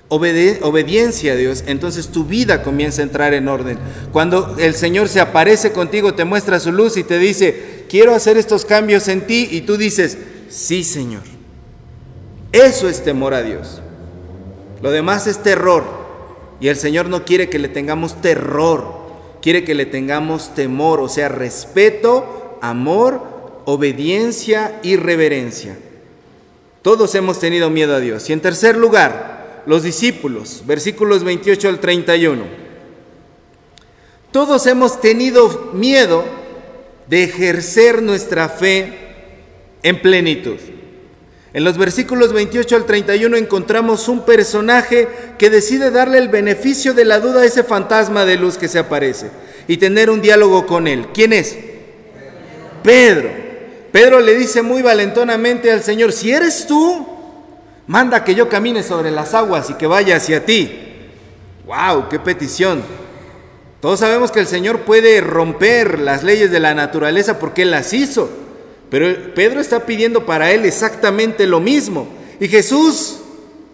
obediencia 0.09 1.33
a 1.33 1.35
Dios, 1.35 1.63
entonces 1.67 2.09
tu 2.09 2.25
vida 2.25 2.63
comienza 2.63 3.01
a 3.01 3.05
entrar 3.05 3.33
en 3.33 3.47
orden. 3.47 3.77
Cuando 4.11 4.57
el 4.59 4.73
Señor 4.73 5.07
se 5.07 5.19
aparece 5.19 5.71
contigo, 5.71 6.13
te 6.13 6.25
muestra 6.25 6.59
su 6.59 6.71
luz 6.71 6.97
y 6.97 7.03
te 7.03 7.19
dice, 7.19 7.85
quiero 7.89 8.13
hacer 8.13 8.37
estos 8.37 8.65
cambios 8.65 9.07
en 9.07 9.25
ti, 9.27 9.47
y 9.51 9.61
tú 9.61 9.77
dices, 9.77 10.17
sí 10.49 10.83
Señor. 10.83 11.23
Eso 12.51 12.89
es 12.89 13.03
temor 13.03 13.33
a 13.33 13.43
Dios. 13.43 13.81
Lo 14.81 14.91
demás 14.91 15.27
es 15.27 15.43
terror. 15.43 15.83
Y 16.59 16.67
el 16.67 16.75
Señor 16.75 17.07
no 17.07 17.23
quiere 17.23 17.49
que 17.49 17.59
le 17.59 17.69
tengamos 17.69 18.21
terror 18.21 18.99
quiere 19.41 19.63
que 19.63 19.75
le 19.75 19.85
tengamos 19.85 20.53
temor, 20.55 20.99
o 20.99 21.09
sea, 21.09 21.29
respeto, 21.29 22.57
amor, 22.61 23.21
obediencia 23.65 24.79
y 24.83 24.95
reverencia. 24.95 25.77
Todos 26.81 27.15
hemos 27.15 27.39
tenido 27.39 27.69
miedo 27.69 27.95
a 27.95 27.99
Dios. 27.99 28.29
Y 28.29 28.33
en 28.33 28.41
tercer 28.41 28.77
lugar, 28.77 29.38
los 29.65 29.83
discípulos, 29.83 30.63
versículos 30.65 31.23
28 31.23 31.69
al 31.69 31.79
31. 31.79 32.43
Todos 34.31 34.67
hemos 34.67 35.01
tenido 35.01 35.71
miedo 35.73 36.23
de 37.07 37.23
ejercer 37.23 38.01
nuestra 38.01 38.47
fe 38.49 38.93
en 39.81 40.01
plenitud. 40.01 40.57
En 41.51 41.63
los 41.63 41.77
versículos 41.77 42.31
28 42.31 42.75
al 42.75 42.85
31 42.85 43.35
encontramos 43.35 44.07
un 44.07 44.23
personaje 44.23 45.07
que 45.39 45.49
decide 45.49 45.89
darle 45.89 46.19
el 46.19 46.29
beneficio 46.29 46.93
de 46.93 47.05
la 47.05 47.19
duda 47.19 47.41
a 47.41 47.45
ese 47.45 47.63
fantasma 47.63 48.23
de 48.25 48.37
luz 48.37 48.57
que 48.57 48.67
se 48.67 48.77
aparece 48.77 49.31
y 49.67 49.77
tener 49.77 50.11
un 50.11 50.21
diálogo 50.21 50.67
con 50.67 50.87
él. 50.87 51.07
¿Quién 51.11 51.33
es? 51.33 51.57
Pedro. 52.83 53.29
Pedro 53.91 54.19
le 54.19 54.35
dice 54.35 54.61
muy 54.61 54.83
valentonamente 54.83 55.71
al 55.71 55.81
Señor, 55.81 56.11
si 56.11 56.31
eres 56.31 56.67
tú, 56.67 57.07
manda 57.89 58.23
que 58.23 58.35
yo 58.35 58.47
camine 58.47 58.83
sobre 58.83 59.09
las 59.09 59.33
aguas 59.33 59.71
y 59.71 59.73
que 59.73 59.87
vaya 59.87 60.17
hacia 60.17 60.45
ti. 60.45 60.71
¡Wow! 61.65 62.07
¡Qué 62.07 62.19
petición! 62.19 62.83
Todos 63.81 63.99
sabemos 63.99 64.31
que 64.31 64.39
el 64.39 64.45
Señor 64.45 64.81
puede 64.81 65.21
romper 65.21 65.97
las 65.97 66.23
leyes 66.23 66.51
de 66.51 66.59
la 66.59 66.75
naturaleza 66.75 67.39
porque 67.39 67.63
Él 67.63 67.71
las 67.71 67.91
hizo. 67.93 68.29
Pero 68.91 69.33
Pedro 69.33 69.59
está 69.59 69.87
pidiendo 69.87 70.23
para 70.23 70.51
él 70.51 70.65
exactamente 70.65 71.47
lo 71.47 71.59
mismo. 71.59 72.07
Y 72.39 72.47
Jesús 72.47 73.21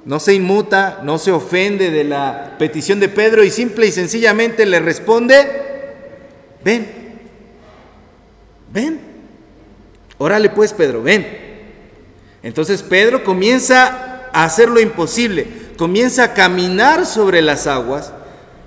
no 0.06 0.22
se 0.22 0.34
inmuta, 0.34 1.02
no 1.04 1.18
se 1.18 1.34
ofende 1.34 1.92
de 1.92 2.06
la 2.06 2.56
petición 2.58 3.02
de 3.02 3.10
Pedro 3.10 3.44
y 3.44 3.50
simple 3.50 3.88
y 3.88 3.92
sencillamente 3.92 4.66
le 4.66 4.80
responde, 4.80 5.46
ven, 6.64 6.88
ven, 8.72 9.00
órale 10.18 10.50
pues 10.50 10.72
Pedro, 10.72 11.02
ven. 11.02 11.45
Entonces 12.46 12.82
Pedro 12.82 13.26
comienza 13.26 14.30
a 14.32 14.46
hacer 14.46 14.70
lo 14.70 14.80
imposible, 14.80 15.48
comienza 15.78 16.24
a 16.24 16.34
caminar 16.34 17.06
sobre 17.06 17.42
las 17.42 17.68
aguas 17.68 18.14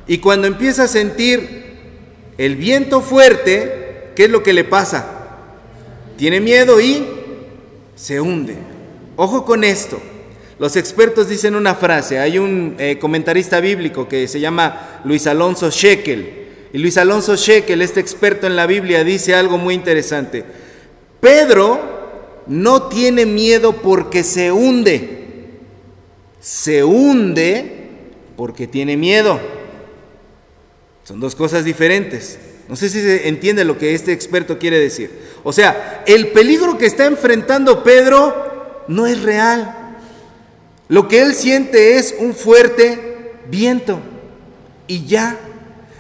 y 0.07 0.19
cuando 0.19 0.47
empieza 0.47 0.83
a 0.83 0.89
sentir 0.89 1.67
el 2.37 2.57
viento 2.57 3.01
fuerte, 3.01 4.11
¿qué 4.15 4.25
es 4.25 4.31
lo 4.31 4.43
que 4.43 4.53
le 4.53 4.65
pasa? 4.65 5.15
tiene 6.19 6.41
miedo 6.41 6.81
y 6.81 7.07
se 7.95 8.21
hunde. 8.21 8.57
Ojo 9.17 9.45
con 9.45 9.65
esto. 9.65 9.99
Los 10.59 10.77
expertos 10.77 11.29
dicen 11.29 11.55
una 11.55 11.77
frase. 11.77 12.19
Hay 12.19 12.39
un 12.39 12.75
eh, 12.79 12.99
comentarista 13.01 13.61
bíblico 13.61 14.09
que 14.09 14.27
se 14.27 14.41
llama 14.41 15.01
Luis 15.05 15.27
Alonso 15.29 15.71
Shekel. 15.71 16.47
Y 16.73 16.79
Luis 16.79 16.99
Alonso 16.99 17.37
Shekel, 17.37 17.81
este 17.81 18.01
experto 18.01 18.47
en 18.47 18.57
la 18.57 18.67
Biblia, 18.67 19.05
dice 19.05 19.35
algo 19.35 19.57
muy 19.57 19.75
interesante. 19.75 20.45
Pedro 21.21 21.98
no 22.49 22.85
tiene 22.85 23.27
miedo 23.27 23.73
porque 23.73 24.25
se 24.25 24.51
hunde. 24.51 25.61
Se 26.41 26.83
hunde 26.83 27.89
porque 28.37 28.67
tiene 28.67 28.97
miedo. 28.97 29.39
Son 31.05 31.21
dos 31.21 31.35
cosas 31.35 31.65
diferentes. 31.65 32.39
No 32.69 32.77
sé 32.77 32.89
si 32.89 33.01
se 33.01 33.29
entiende 33.29 33.65
lo 33.65 33.79
que 33.79 33.95
este 33.95 34.13
experto 34.13 34.59
quiere 34.59 34.79
decir. 34.79 35.11
O 35.43 35.53
sea, 35.53 36.05
el 36.07 36.29
peligro 36.29 36.77
que 36.77 36.87
está 36.87 37.07
enfrentando 37.07 37.83
Pedro 37.83 38.85
no 38.89 39.07
es 39.07 39.23
real. 39.23 39.97
Lo 40.89 41.09
que 41.09 41.21
él 41.21 41.35
siente 41.35 41.97
es 41.97 42.15
un 42.19 42.35
fuerte 42.35 43.33
viento 43.49 44.01
y 44.87 45.07
ya. 45.07 45.39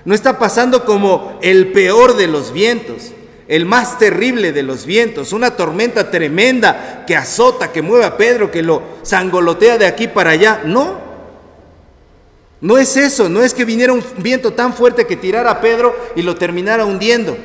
No 0.04 0.14
está 0.14 0.38
pasando 0.38 0.84
como 0.84 1.38
el 1.42 1.72
peor 1.72 2.16
de 2.16 2.26
los 2.26 2.52
vientos, 2.52 3.12
el 3.48 3.64
más 3.64 3.98
terrible 3.98 4.52
de 4.52 4.62
los 4.62 4.84
vientos, 4.84 5.32
una 5.32 5.56
tormenta 5.56 6.10
tremenda 6.10 7.04
que 7.06 7.16
azota, 7.16 7.72
que 7.72 7.80
mueve 7.80 8.04
a 8.04 8.16
Pedro, 8.18 8.50
que 8.50 8.62
lo 8.62 8.82
sangolotea 9.02 9.78
de 9.78 9.86
aquí 9.86 10.06
para 10.06 10.30
allá. 10.30 10.60
No. 10.64 11.08
No 12.60 12.76
es 12.76 12.96
eso, 12.96 13.28
no 13.28 13.42
es 13.42 13.54
que 13.54 13.64
viniera 13.64 13.92
un 13.92 14.04
viento 14.18 14.52
tan 14.52 14.74
fuerte 14.74 15.06
que 15.06 15.16
tirara 15.16 15.50
a 15.50 15.60
Pedro 15.60 15.96
y 16.14 16.22
lo 16.22 16.34
terminara 16.34 16.84
hundiendo. 16.84 17.36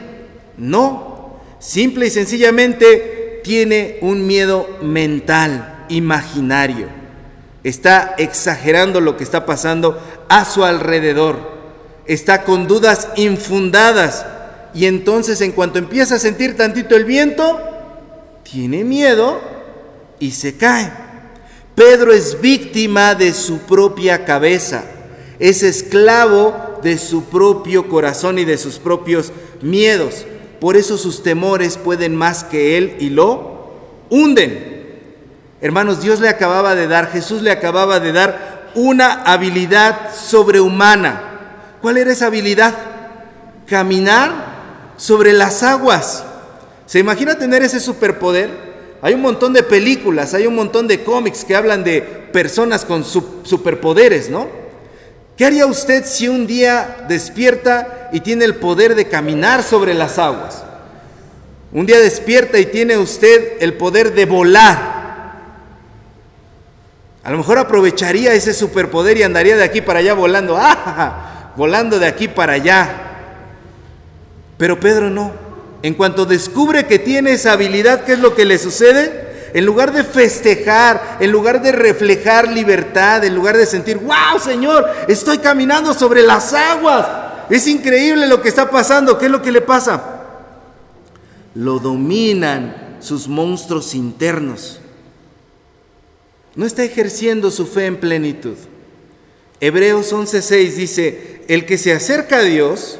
No, 0.57 1.39
simple 1.59 2.07
y 2.07 2.09
sencillamente 2.09 3.41
tiene 3.43 3.99
un 4.01 4.27
miedo 4.27 4.67
mental, 4.81 5.85
imaginario. 5.89 6.87
Está 7.63 8.15
exagerando 8.17 8.99
lo 8.99 9.15
que 9.15 9.23
está 9.23 9.45
pasando 9.45 10.01
a 10.27 10.43
su 10.45 10.65
alrededor. 10.65 11.53
Está 12.05 12.43
con 12.43 12.67
dudas 12.67 13.07
infundadas. 13.15 14.25
Y 14.73 14.85
entonces 14.85 15.41
en 15.41 15.51
cuanto 15.51 15.79
empieza 15.79 16.15
a 16.15 16.19
sentir 16.19 16.57
tantito 16.57 16.95
el 16.95 17.05
viento, 17.05 17.59
tiene 18.43 18.83
miedo 18.83 19.39
y 20.19 20.31
se 20.31 20.57
cae. 20.57 20.91
Pedro 21.75 22.13
es 22.13 22.39
víctima 22.41 23.15
de 23.15 23.33
su 23.33 23.59
propia 23.59 24.25
cabeza 24.25 24.83
es 25.39 25.63
esclavo 25.63 26.79
de 26.83 26.97
su 26.97 27.25
propio 27.25 27.89
corazón 27.89 28.39
y 28.39 28.45
de 28.45 28.57
sus 28.57 28.79
propios 28.79 29.33
miedos. 29.61 30.25
Por 30.59 30.77
eso 30.77 30.97
sus 30.97 31.23
temores 31.23 31.77
pueden 31.77 32.15
más 32.15 32.43
que 32.43 32.77
él 32.77 32.95
y 32.99 33.09
lo 33.09 33.73
hunden. 34.09 35.01
Hermanos, 35.59 36.01
Dios 36.01 36.19
le 36.19 36.29
acababa 36.29 36.75
de 36.75 36.87
dar, 36.87 37.11
Jesús 37.11 37.41
le 37.41 37.51
acababa 37.51 37.99
de 37.99 38.11
dar 38.11 38.71
una 38.75 39.23
habilidad 39.23 40.13
sobrehumana. 40.15 41.21
¿Cuál 41.81 41.97
era 41.97 42.13
esa 42.13 42.27
habilidad? 42.27 42.73
Caminar 43.65 44.52
sobre 44.97 45.33
las 45.33 45.63
aguas. 45.63 46.23
¿Se 46.85 46.99
imagina 46.99 47.37
tener 47.37 47.63
ese 47.63 47.79
superpoder? 47.79 48.49
Hay 49.01 49.13
un 49.13 49.21
montón 49.21 49.53
de 49.53 49.63
películas, 49.63 50.33
hay 50.33 50.47
un 50.47 50.55
montón 50.55 50.87
de 50.87 51.03
cómics 51.03 51.43
que 51.43 51.55
hablan 51.55 51.83
de 51.83 52.01
personas 52.01 52.85
con 52.85 53.03
superpoderes, 53.03 54.29
¿no? 54.29 54.47
¿Qué 55.37 55.45
haría 55.45 55.65
usted 55.65 56.05
si 56.05 56.27
un 56.27 56.45
día 56.45 57.05
despierta 57.09 58.09
y 58.13 58.19
tiene 58.19 58.45
el 58.45 58.55
poder 58.55 58.95
de 58.95 59.07
caminar 59.07 59.63
sobre 59.63 59.93
las 59.93 60.19
aguas? 60.19 60.63
Un 61.71 61.85
día 61.87 61.99
despierta 61.99 62.59
y 62.59 62.67
tiene 62.67 62.97
usted 62.97 63.57
el 63.59 63.73
poder 63.73 64.13
de 64.13 64.25
volar. 64.25 65.03
A 67.23 67.31
lo 67.31 67.37
mejor 67.37 67.57
aprovecharía 67.57 68.33
ese 68.33 68.53
superpoder 68.53 69.17
y 69.17 69.23
andaría 69.23 69.57
de 69.57 69.63
aquí 69.63 69.81
para 69.81 69.99
allá 69.99 70.13
volando, 70.13 70.55
¡ah! 70.59 71.51
volando 71.55 71.97
de 71.97 72.05
aquí 72.05 72.27
para 72.27 72.53
allá. 72.53 73.02
Pero 74.57 74.79
Pedro 74.79 75.09
no. 75.09 75.31
En 75.81 75.95
cuanto 75.95 76.25
descubre 76.25 76.85
que 76.85 76.99
tiene 76.99 77.33
esa 77.33 77.53
habilidad, 77.53 78.05
¿qué 78.05 78.13
es 78.13 78.19
lo 78.19 78.35
que 78.35 78.45
le 78.45 78.57
sucede? 78.57 79.51
En 79.53 79.65
lugar 79.65 79.91
de 79.93 80.03
festejar, 80.03 81.17
en 81.19 81.31
lugar 81.31 81.61
de 81.61 81.71
reflejar 81.71 82.47
libertad, 82.47 83.23
en 83.23 83.35
lugar 83.35 83.57
de 83.57 83.65
sentir, 83.65 83.97
wow 83.97 84.39
Señor, 84.43 84.89
estoy 85.07 85.39
caminando 85.39 85.93
sobre 85.93 86.23
las 86.23 86.53
aguas. 86.53 87.05
Es 87.49 87.67
increíble 87.67 88.27
lo 88.27 88.41
que 88.41 88.49
está 88.49 88.69
pasando. 88.69 89.17
¿Qué 89.17 89.25
es 89.25 89.31
lo 89.31 89.41
que 89.41 89.51
le 89.51 89.61
pasa? 89.61 90.21
Lo 91.53 91.79
dominan 91.79 92.97
sus 92.99 93.27
monstruos 93.27 93.93
internos. 93.93 94.79
No 96.55 96.65
está 96.65 96.83
ejerciendo 96.83 97.51
su 97.51 97.65
fe 97.65 97.87
en 97.87 97.97
plenitud. 97.97 98.55
Hebreos 99.59 100.13
11:6 100.13 100.75
dice, 100.75 101.41
el 101.47 101.65
que 101.65 101.77
se 101.77 101.93
acerca 101.93 102.37
a 102.37 102.43
Dios 102.43 102.99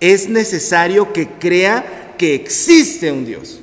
es 0.00 0.28
necesario 0.28 1.12
que 1.12 1.28
crea 1.28 2.14
que 2.18 2.34
existe 2.34 3.10
un 3.12 3.24
Dios 3.24 3.60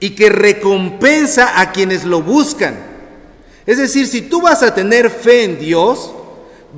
y 0.00 0.10
que 0.10 0.30
recompensa 0.30 1.60
a 1.60 1.72
quienes 1.72 2.04
lo 2.04 2.22
buscan. 2.22 2.74
Es 3.66 3.78
decir, 3.78 4.06
si 4.06 4.22
tú 4.22 4.40
vas 4.40 4.62
a 4.62 4.74
tener 4.74 5.10
fe 5.10 5.44
en 5.44 5.58
Dios, 5.58 6.12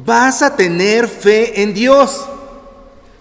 vas 0.05 0.43
a 0.43 0.57
tener 0.57 1.09
fe 1.09 1.63
en 1.63 1.73
Dios. 1.73 2.27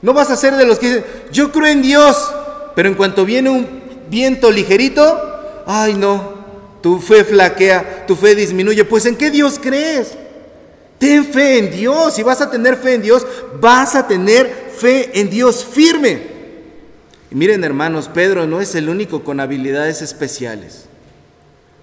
No 0.02 0.14
vas 0.14 0.32
a 0.32 0.36
ser 0.36 0.56
de 0.56 0.66
los 0.66 0.80
que 0.80 0.88
dicen, 0.88 1.06
yo 1.32 1.52
creo 1.52 1.68
en 1.68 1.82
Dios, 1.82 2.34
pero 2.76 2.90
en 2.90 2.96
cuanto 2.96 3.24
viene 3.24 3.50
un 3.52 3.82
viento 4.10 4.50
ligerito, 4.50 5.64
ay 5.68 5.94
no, 5.94 6.34
tu 6.82 7.00
fe 7.00 7.24
flaquea, 7.24 8.06
tu 8.08 8.16
fe 8.16 8.34
disminuye. 8.34 8.84
Pues 8.84 9.06
¿en 9.06 9.16
qué 9.16 9.30
Dios 9.30 9.60
crees? 9.62 10.18
Ten 10.98 11.26
fe 11.26 11.58
en 11.60 11.72
Dios. 11.72 12.16
Si 12.16 12.24
vas 12.24 12.42
a 12.42 12.50
tener 12.50 12.78
fe 12.78 12.96
en 12.96 13.02
Dios, 13.02 13.26
vas 13.60 13.96
a 13.96 14.08
tener 14.08 14.61
fe 14.82 15.20
en 15.20 15.30
Dios 15.30 15.64
firme. 15.64 16.22
Y 17.30 17.36
miren 17.36 17.64
hermanos, 17.64 18.10
Pedro 18.14 18.46
no 18.48 18.60
es 18.60 18.76
el 18.76 18.90
único 18.90 19.24
con 19.24 19.40
habilidades 19.40 20.02
especiales. 20.02 20.86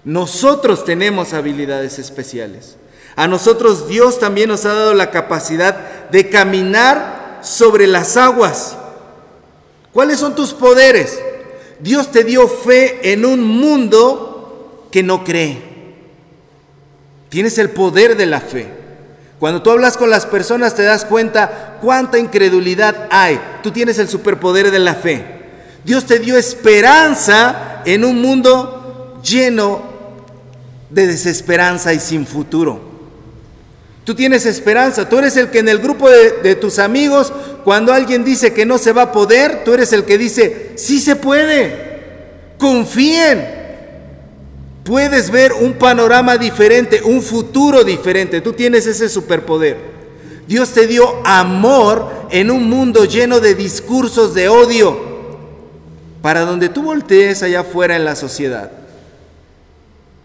Nosotros 0.03 0.85
tenemos 0.85 1.33
habilidades 1.33 1.99
especiales. 1.99 2.75
A 3.15 3.27
nosotros 3.27 3.87
Dios 3.87 4.19
también 4.19 4.49
nos 4.49 4.65
ha 4.65 4.73
dado 4.73 4.93
la 4.93 5.11
capacidad 5.11 6.09
de 6.09 6.29
caminar 6.29 7.39
sobre 7.41 7.87
las 7.87 8.15
aguas. 8.17 8.77
¿Cuáles 9.93 10.19
son 10.19 10.35
tus 10.35 10.53
poderes? 10.53 11.19
Dios 11.79 12.11
te 12.11 12.23
dio 12.23 12.47
fe 12.47 13.11
en 13.11 13.25
un 13.25 13.43
mundo 13.43 14.87
que 14.91 15.03
no 15.03 15.23
cree. 15.23 15.61
Tienes 17.29 17.57
el 17.57 17.69
poder 17.69 18.17
de 18.17 18.25
la 18.25 18.41
fe. 18.41 18.78
Cuando 19.39 19.61
tú 19.61 19.71
hablas 19.71 19.95
con 19.95 20.09
las 20.09 20.25
personas 20.25 20.75
te 20.75 20.83
das 20.83 21.05
cuenta 21.05 21.77
cuánta 21.81 22.19
incredulidad 22.19 23.07
hay. 23.09 23.39
Tú 23.63 23.71
tienes 23.71 23.97
el 23.97 24.09
superpoder 24.09 24.69
de 24.69 24.79
la 24.79 24.95
fe. 24.95 25.39
Dios 25.85 26.05
te 26.05 26.19
dio 26.19 26.37
esperanza 26.37 27.81
en 27.85 28.03
un 28.03 28.21
mundo 28.21 29.19
lleno 29.23 29.81
de 30.89 31.07
desesperanza 31.07 31.93
y 31.93 31.99
sin 31.99 32.27
futuro. 32.27 32.89
Tú 34.03 34.15
tienes 34.15 34.45
esperanza, 34.45 35.07
tú 35.07 35.19
eres 35.19 35.37
el 35.37 35.49
que 35.49 35.59
en 35.59 35.69
el 35.69 35.79
grupo 35.79 36.09
de, 36.09 36.55
tus 36.55 36.79
amigos, 36.79 37.31
cuando 37.63 37.93
alguien 37.93 38.23
dice 38.25 38.53
que 38.53 38.65
no 38.65 38.77
se 38.77 38.91
va 38.91 39.03
a 39.03 39.11
poder, 39.11 39.63
tú 39.63 39.73
eres 39.73 39.93
el 39.93 40.03
que 40.03 40.17
dice, 40.17 40.71
sí 40.75 40.99
se 40.99 41.15
puede, 41.15 42.55
confíen. 42.57 43.58
Puedes 44.89 45.29
ver 45.29 45.53
un 45.53 45.73
panorama 45.73 46.35
diferente, 46.35 47.03
un 47.03 47.21
futuro 47.21 47.83
diferente, 47.83 48.41
tú 48.41 48.53
tienes 48.53 48.87
ese 48.87 49.07
superpoder. 49.07 49.77
Dios 50.47 50.71
te 50.71 50.87
dio 50.87 51.21
amor 51.23 52.11
en 52.31 52.49
un 52.49 52.67
mundo 52.67 53.05
lleno 53.05 53.39
de 53.39 53.53
discursos 53.53 54.33
de 54.33 54.49
odio, 54.49 54.99
para 56.23 56.41
donde 56.41 56.69
tú 56.69 56.81
voltees 56.81 57.43
allá 57.43 57.59
afuera 57.59 57.97
en 57.97 58.03
la 58.03 58.15
sociedad. 58.15 58.71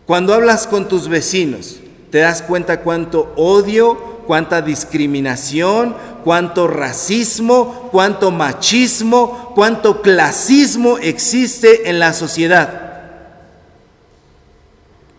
Cuando 0.07 0.33
hablas 0.33 0.67
con 0.67 0.89
tus 0.89 1.09
vecinos, 1.09 1.81
te 2.11 2.21
das 2.21 2.41
cuenta 2.41 2.81
cuánto 2.81 3.35
odio, 3.37 4.23
cuánta 4.27 4.63
discriminación, 4.63 5.95
cuánto 6.25 6.69
racismo, 6.69 7.91
cuánto 7.93 8.31
machismo, 8.31 9.53
cuánto 9.55 10.01
clasismo 10.01 10.97
existe 10.97 11.91
en 11.91 11.99
la 11.99 12.15
sociedad. 12.15 12.84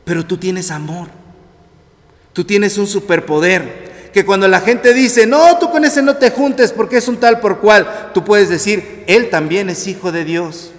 Pero 0.06 0.26
tú 0.26 0.38
tienes 0.38 0.72
amor, 0.72 1.10
tú 2.32 2.46
tienes 2.46 2.78
un 2.78 2.88
superpoder, 2.88 4.10
que 4.14 4.26
cuando 4.26 4.48
la 4.48 4.62
gente 4.62 4.94
dice, 4.94 5.28
no, 5.28 5.60
tú 5.60 5.70
con 5.70 5.84
ese 5.84 6.02
no 6.02 6.16
te 6.16 6.32
juntes 6.32 6.72
porque 6.72 6.96
es 6.96 7.10
un 7.10 7.18
tal 7.18 7.42
por 7.42 7.60
cual, 7.60 8.12
tú 8.14 8.24
puedes 8.24 8.48
decir, 8.48 9.04
él 9.08 9.30
también 9.30 9.70
es 9.70 9.88
hijo 9.88 10.14
de 10.14 10.24
Dios. 10.24 10.72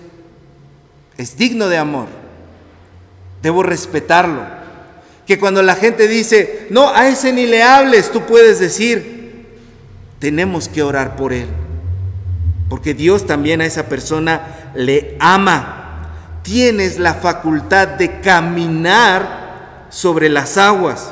Es 1.18 1.36
digno 1.36 1.68
de 1.68 1.76
amor. 1.76 2.06
Debo 3.42 3.62
respetarlo. 3.62 4.42
Que 5.26 5.38
cuando 5.38 5.62
la 5.62 5.74
gente 5.74 6.08
dice, 6.08 6.66
no, 6.70 6.88
a 6.88 7.08
ese 7.08 7.30
ni 7.30 7.46
le 7.46 7.62
hables, 7.62 8.10
tú 8.10 8.22
puedes 8.22 8.58
decir, 8.58 9.46
tenemos 10.18 10.68
que 10.68 10.82
orar 10.82 11.14
por 11.16 11.34
él. 11.34 11.48
Porque 12.70 12.94
Dios 12.94 13.26
también 13.26 13.60
a 13.60 13.66
esa 13.66 13.86
persona 13.86 14.72
le 14.74 15.14
ama. 15.20 15.85
Tienes 16.46 17.00
la 17.00 17.14
facultad 17.14 17.88
de 17.88 18.20
caminar 18.20 19.88
sobre 19.90 20.28
las 20.28 20.56
aguas. 20.56 21.10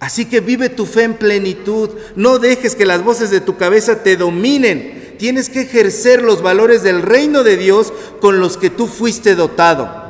Así 0.00 0.24
que 0.24 0.40
vive 0.40 0.70
tu 0.70 0.86
fe 0.86 1.02
en 1.02 1.12
plenitud. 1.12 1.90
No 2.14 2.38
dejes 2.38 2.74
que 2.74 2.86
las 2.86 3.04
voces 3.04 3.28
de 3.30 3.42
tu 3.42 3.58
cabeza 3.58 4.02
te 4.02 4.16
dominen. 4.16 5.16
Tienes 5.18 5.50
que 5.50 5.60
ejercer 5.60 6.22
los 6.22 6.40
valores 6.40 6.82
del 6.82 7.02
reino 7.02 7.42
de 7.42 7.58
Dios 7.58 7.92
con 8.22 8.40
los 8.40 8.56
que 8.56 8.70
tú 8.70 8.86
fuiste 8.86 9.34
dotado. 9.34 10.06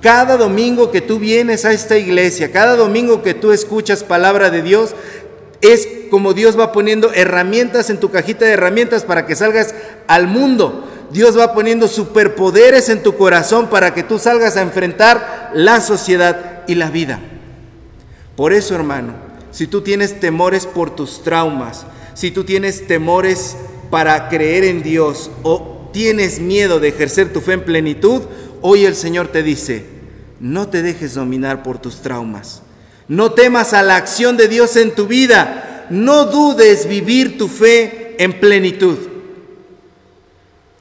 Cada 0.00 0.36
domingo 0.36 0.90
que 0.90 1.00
tú 1.00 1.20
vienes 1.20 1.64
a 1.64 1.72
esta 1.72 1.96
iglesia, 1.96 2.50
cada 2.50 2.74
domingo 2.74 3.22
que 3.22 3.34
tú 3.34 3.52
escuchas 3.52 4.02
palabra 4.02 4.50
de 4.50 4.62
Dios, 4.62 4.96
es 5.60 5.86
como 6.10 6.34
Dios 6.34 6.58
va 6.58 6.72
poniendo 6.72 7.12
herramientas 7.12 7.88
en 7.88 8.00
tu 8.00 8.10
cajita 8.10 8.46
de 8.46 8.50
herramientas 8.54 9.04
para 9.04 9.26
que 9.26 9.36
salgas 9.36 9.76
al 10.08 10.26
mundo. 10.26 10.90
Dios 11.10 11.38
va 11.38 11.54
poniendo 11.54 11.88
superpoderes 11.88 12.88
en 12.88 13.02
tu 13.02 13.16
corazón 13.16 13.68
para 13.68 13.94
que 13.94 14.02
tú 14.02 14.18
salgas 14.18 14.56
a 14.56 14.62
enfrentar 14.62 15.50
la 15.54 15.80
sociedad 15.80 16.62
y 16.66 16.74
la 16.74 16.90
vida. 16.90 17.20
Por 18.36 18.52
eso, 18.52 18.74
hermano, 18.74 19.14
si 19.50 19.66
tú 19.66 19.82
tienes 19.82 20.18
temores 20.18 20.66
por 20.66 20.94
tus 20.94 21.22
traumas, 21.22 21.86
si 22.14 22.30
tú 22.30 22.44
tienes 22.44 22.86
temores 22.86 23.56
para 23.90 24.28
creer 24.28 24.64
en 24.64 24.82
Dios 24.82 25.30
o 25.42 25.90
tienes 25.92 26.40
miedo 26.40 26.80
de 26.80 26.88
ejercer 26.88 27.32
tu 27.32 27.40
fe 27.40 27.52
en 27.52 27.64
plenitud, 27.64 28.22
hoy 28.60 28.84
el 28.84 28.96
Señor 28.96 29.28
te 29.28 29.42
dice, 29.44 29.84
no 30.40 30.68
te 30.68 30.82
dejes 30.82 31.14
dominar 31.14 31.62
por 31.62 31.78
tus 31.78 32.02
traumas, 32.02 32.62
No 33.06 33.32
temas 33.32 33.74
a 33.74 33.82
la 33.82 33.96
acción 33.96 34.36
de 34.36 34.48
Dios 34.48 34.76
en 34.76 34.94
tu 34.94 35.06
vida. 35.06 35.86
No 35.90 36.24
dudes 36.24 36.88
vivir 36.88 37.36
tu 37.36 37.48
fe 37.48 38.16
en 38.18 38.40
plenitud. 38.40 38.96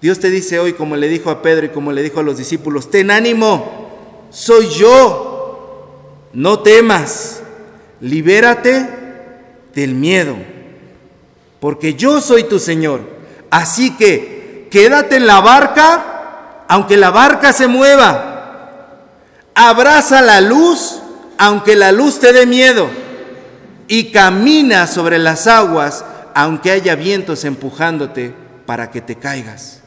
Dios 0.04 0.20
te 0.20 0.30
dice 0.30 0.60
hoy, 0.60 0.74
como 0.74 0.98
le 0.98 1.08
dijo 1.08 1.30
a 1.30 1.42
Pedro 1.42 1.66
y 1.66 1.70
como 1.70 1.94
le 1.94 2.04
dijo 2.04 2.20
a 2.20 2.24
los 2.24 2.38
discípulos, 2.38 2.92
ten 2.92 3.10
ánimo, 3.10 4.28
soy 4.32 4.68
yo. 4.68 6.28
No 6.34 6.60
temas, 6.60 7.42
libérate 8.02 8.90
del 9.74 9.96
miedo, 9.96 10.36
porque 11.62 11.94
yo 11.94 12.20
soy 12.20 12.44
tu 12.44 12.60
Señor. 12.60 13.00
Así 13.50 13.96
que 13.96 14.68
quédate 14.70 15.16
en 15.16 15.26
la 15.26 15.40
barca, 15.40 16.66
aunque 16.68 16.98
la 16.98 17.10
barca 17.10 17.54
se 17.54 17.68
mueva. 17.68 19.00
Abraza 19.56 20.22
la 20.22 20.42
luz 20.42 21.00
aunque 21.38 21.78
la 21.78 21.94
luz 21.94 22.20
te 22.20 22.34
dé 22.34 22.46
miedo, 22.46 22.90
y 23.88 24.12
camina 24.12 24.86
sobre 24.86 25.18
las 25.18 25.48
aguas, 25.48 26.04
aunque 26.36 26.72
haya 26.72 26.96
vientos 26.96 27.46
empujándote 27.46 28.36
para 28.66 28.92
que 28.92 29.00
te 29.00 29.16
caigas. 29.16 29.83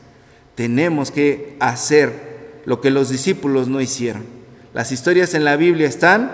Tenemos 0.57 1.13
que 1.13 1.55
hacer 1.61 2.61
lo 2.65 2.81
que 2.81 2.91
los 2.91 3.09
discípulos 3.09 3.69
no 3.69 3.81
hicieron. 3.81 4.25
Las 4.75 4.91
historias 4.91 5.35
en 5.35 5.45
la 5.45 5.57
Biblia 5.57 5.87
están 5.87 6.33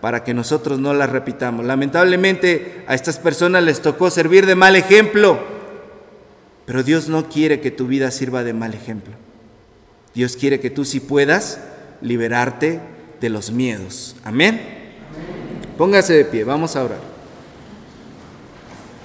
para 0.00 0.22
que 0.22 0.34
nosotros 0.34 0.78
no 0.78 0.94
las 0.94 1.10
repitamos. 1.10 1.64
Lamentablemente 1.64 2.84
a 2.86 2.94
estas 2.94 3.18
personas 3.18 3.64
les 3.64 3.80
tocó 3.80 4.10
servir 4.10 4.46
de 4.46 4.54
mal 4.54 4.76
ejemplo, 4.76 5.38
pero 6.66 6.82
Dios 6.82 7.08
no 7.08 7.28
quiere 7.28 7.60
que 7.60 7.70
tu 7.70 7.86
vida 7.86 8.10
sirva 8.10 8.44
de 8.44 8.52
mal 8.52 8.74
ejemplo. 8.74 9.14
Dios 10.14 10.36
quiere 10.36 10.60
que 10.60 10.70
tú 10.70 10.84
sí 10.84 11.00
puedas 11.00 11.58
liberarte 12.02 12.80
de 13.20 13.28
los 13.30 13.50
miedos. 13.50 14.14
Amén. 14.24 14.60
Póngase 15.78 16.12
de 16.12 16.24
pie, 16.26 16.44
vamos 16.44 16.76
a 16.76 16.84
orar. 16.84 17.00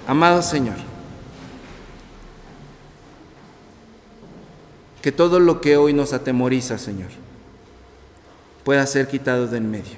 Amado 0.05 0.41
Señor, 0.41 0.75
que 5.01 5.11
todo 5.11 5.39
lo 5.39 5.61
que 5.61 5.77
hoy 5.77 5.93
nos 5.93 6.13
atemoriza, 6.13 6.77
Señor, 6.77 7.09
pueda 8.63 8.85
ser 8.85 9.07
quitado 9.07 9.47
de 9.47 9.57
en 9.57 9.71
medio. 9.71 9.97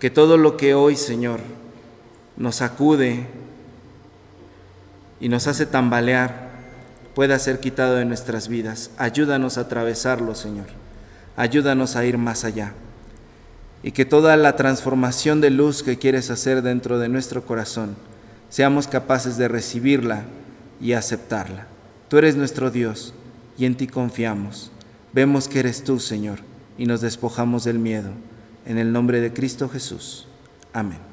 Que 0.00 0.10
todo 0.10 0.36
lo 0.36 0.56
que 0.56 0.74
hoy, 0.74 0.96
Señor, 0.96 1.40
nos 2.36 2.62
acude 2.62 3.26
y 5.20 5.28
nos 5.28 5.46
hace 5.46 5.66
tambalear, 5.66 6.48
pueda 7.14 7.38
ser 7.38 7.58
quitado 7.58 7.96
de 7.96 8.04
nuestras 8.04 8.48
vidas. 8.48 8.90
Ayúdanos 8.96 9.58
a 9.58 9.62
atravesarlo, 9.62 10.34
Señor 10.34 10.66
ayúdanos 11.38 11.94
a 11.94 12.04
ir 12.04 12.18
más 12.18 12.44
allá. 12.44 12.72
Y 13.84 13.92
que 13.92 14.04
toda 14.04 14.36
la 14.36 14.56
transformación 14.56 15.40
de 15.40 15.50
luz 15.50 15.84
que 15.84 15.96
quieres 15.96 16.30
hacer 16.30 16.62
dentro 16.62 16.98
de 16.98 17.08
nuestro 17.08 17.46
corazón, 17.46 17.94
seamos 18.50 18.88
capaces 18.88 19.38
de 19.38 19.46
recibirla 19.46 20.24
y 20.80 20.94
aceptarla. 20.94 21.68
Tú 22.08 22.18
eres 22.18 22.34
nuestro 22.34 22.72
Dios 22.72 23.14
y 23.58 23.64
en 23.64 23.76
ti 23.76 23.86
confiamos. 23.86 24.70
Vemos 25.12 25.48
que 25.48 25.58
eres 25.58 25.82
tú, 25.82 25.98
Señor, 25.98 26.38
y 26.78 26.86
nos 26.86 27.00
despojamos 27.00 27.64
del 27.64 27.78
miedo. 27.78 28.10
En 28.64 28.78
el 28.78 28.92
nombre 28.92 29.20
de 29.20 29.32
Cristo 29.32 29.68
Jesús. 29.68 30.28
Amén. 30.72 31.07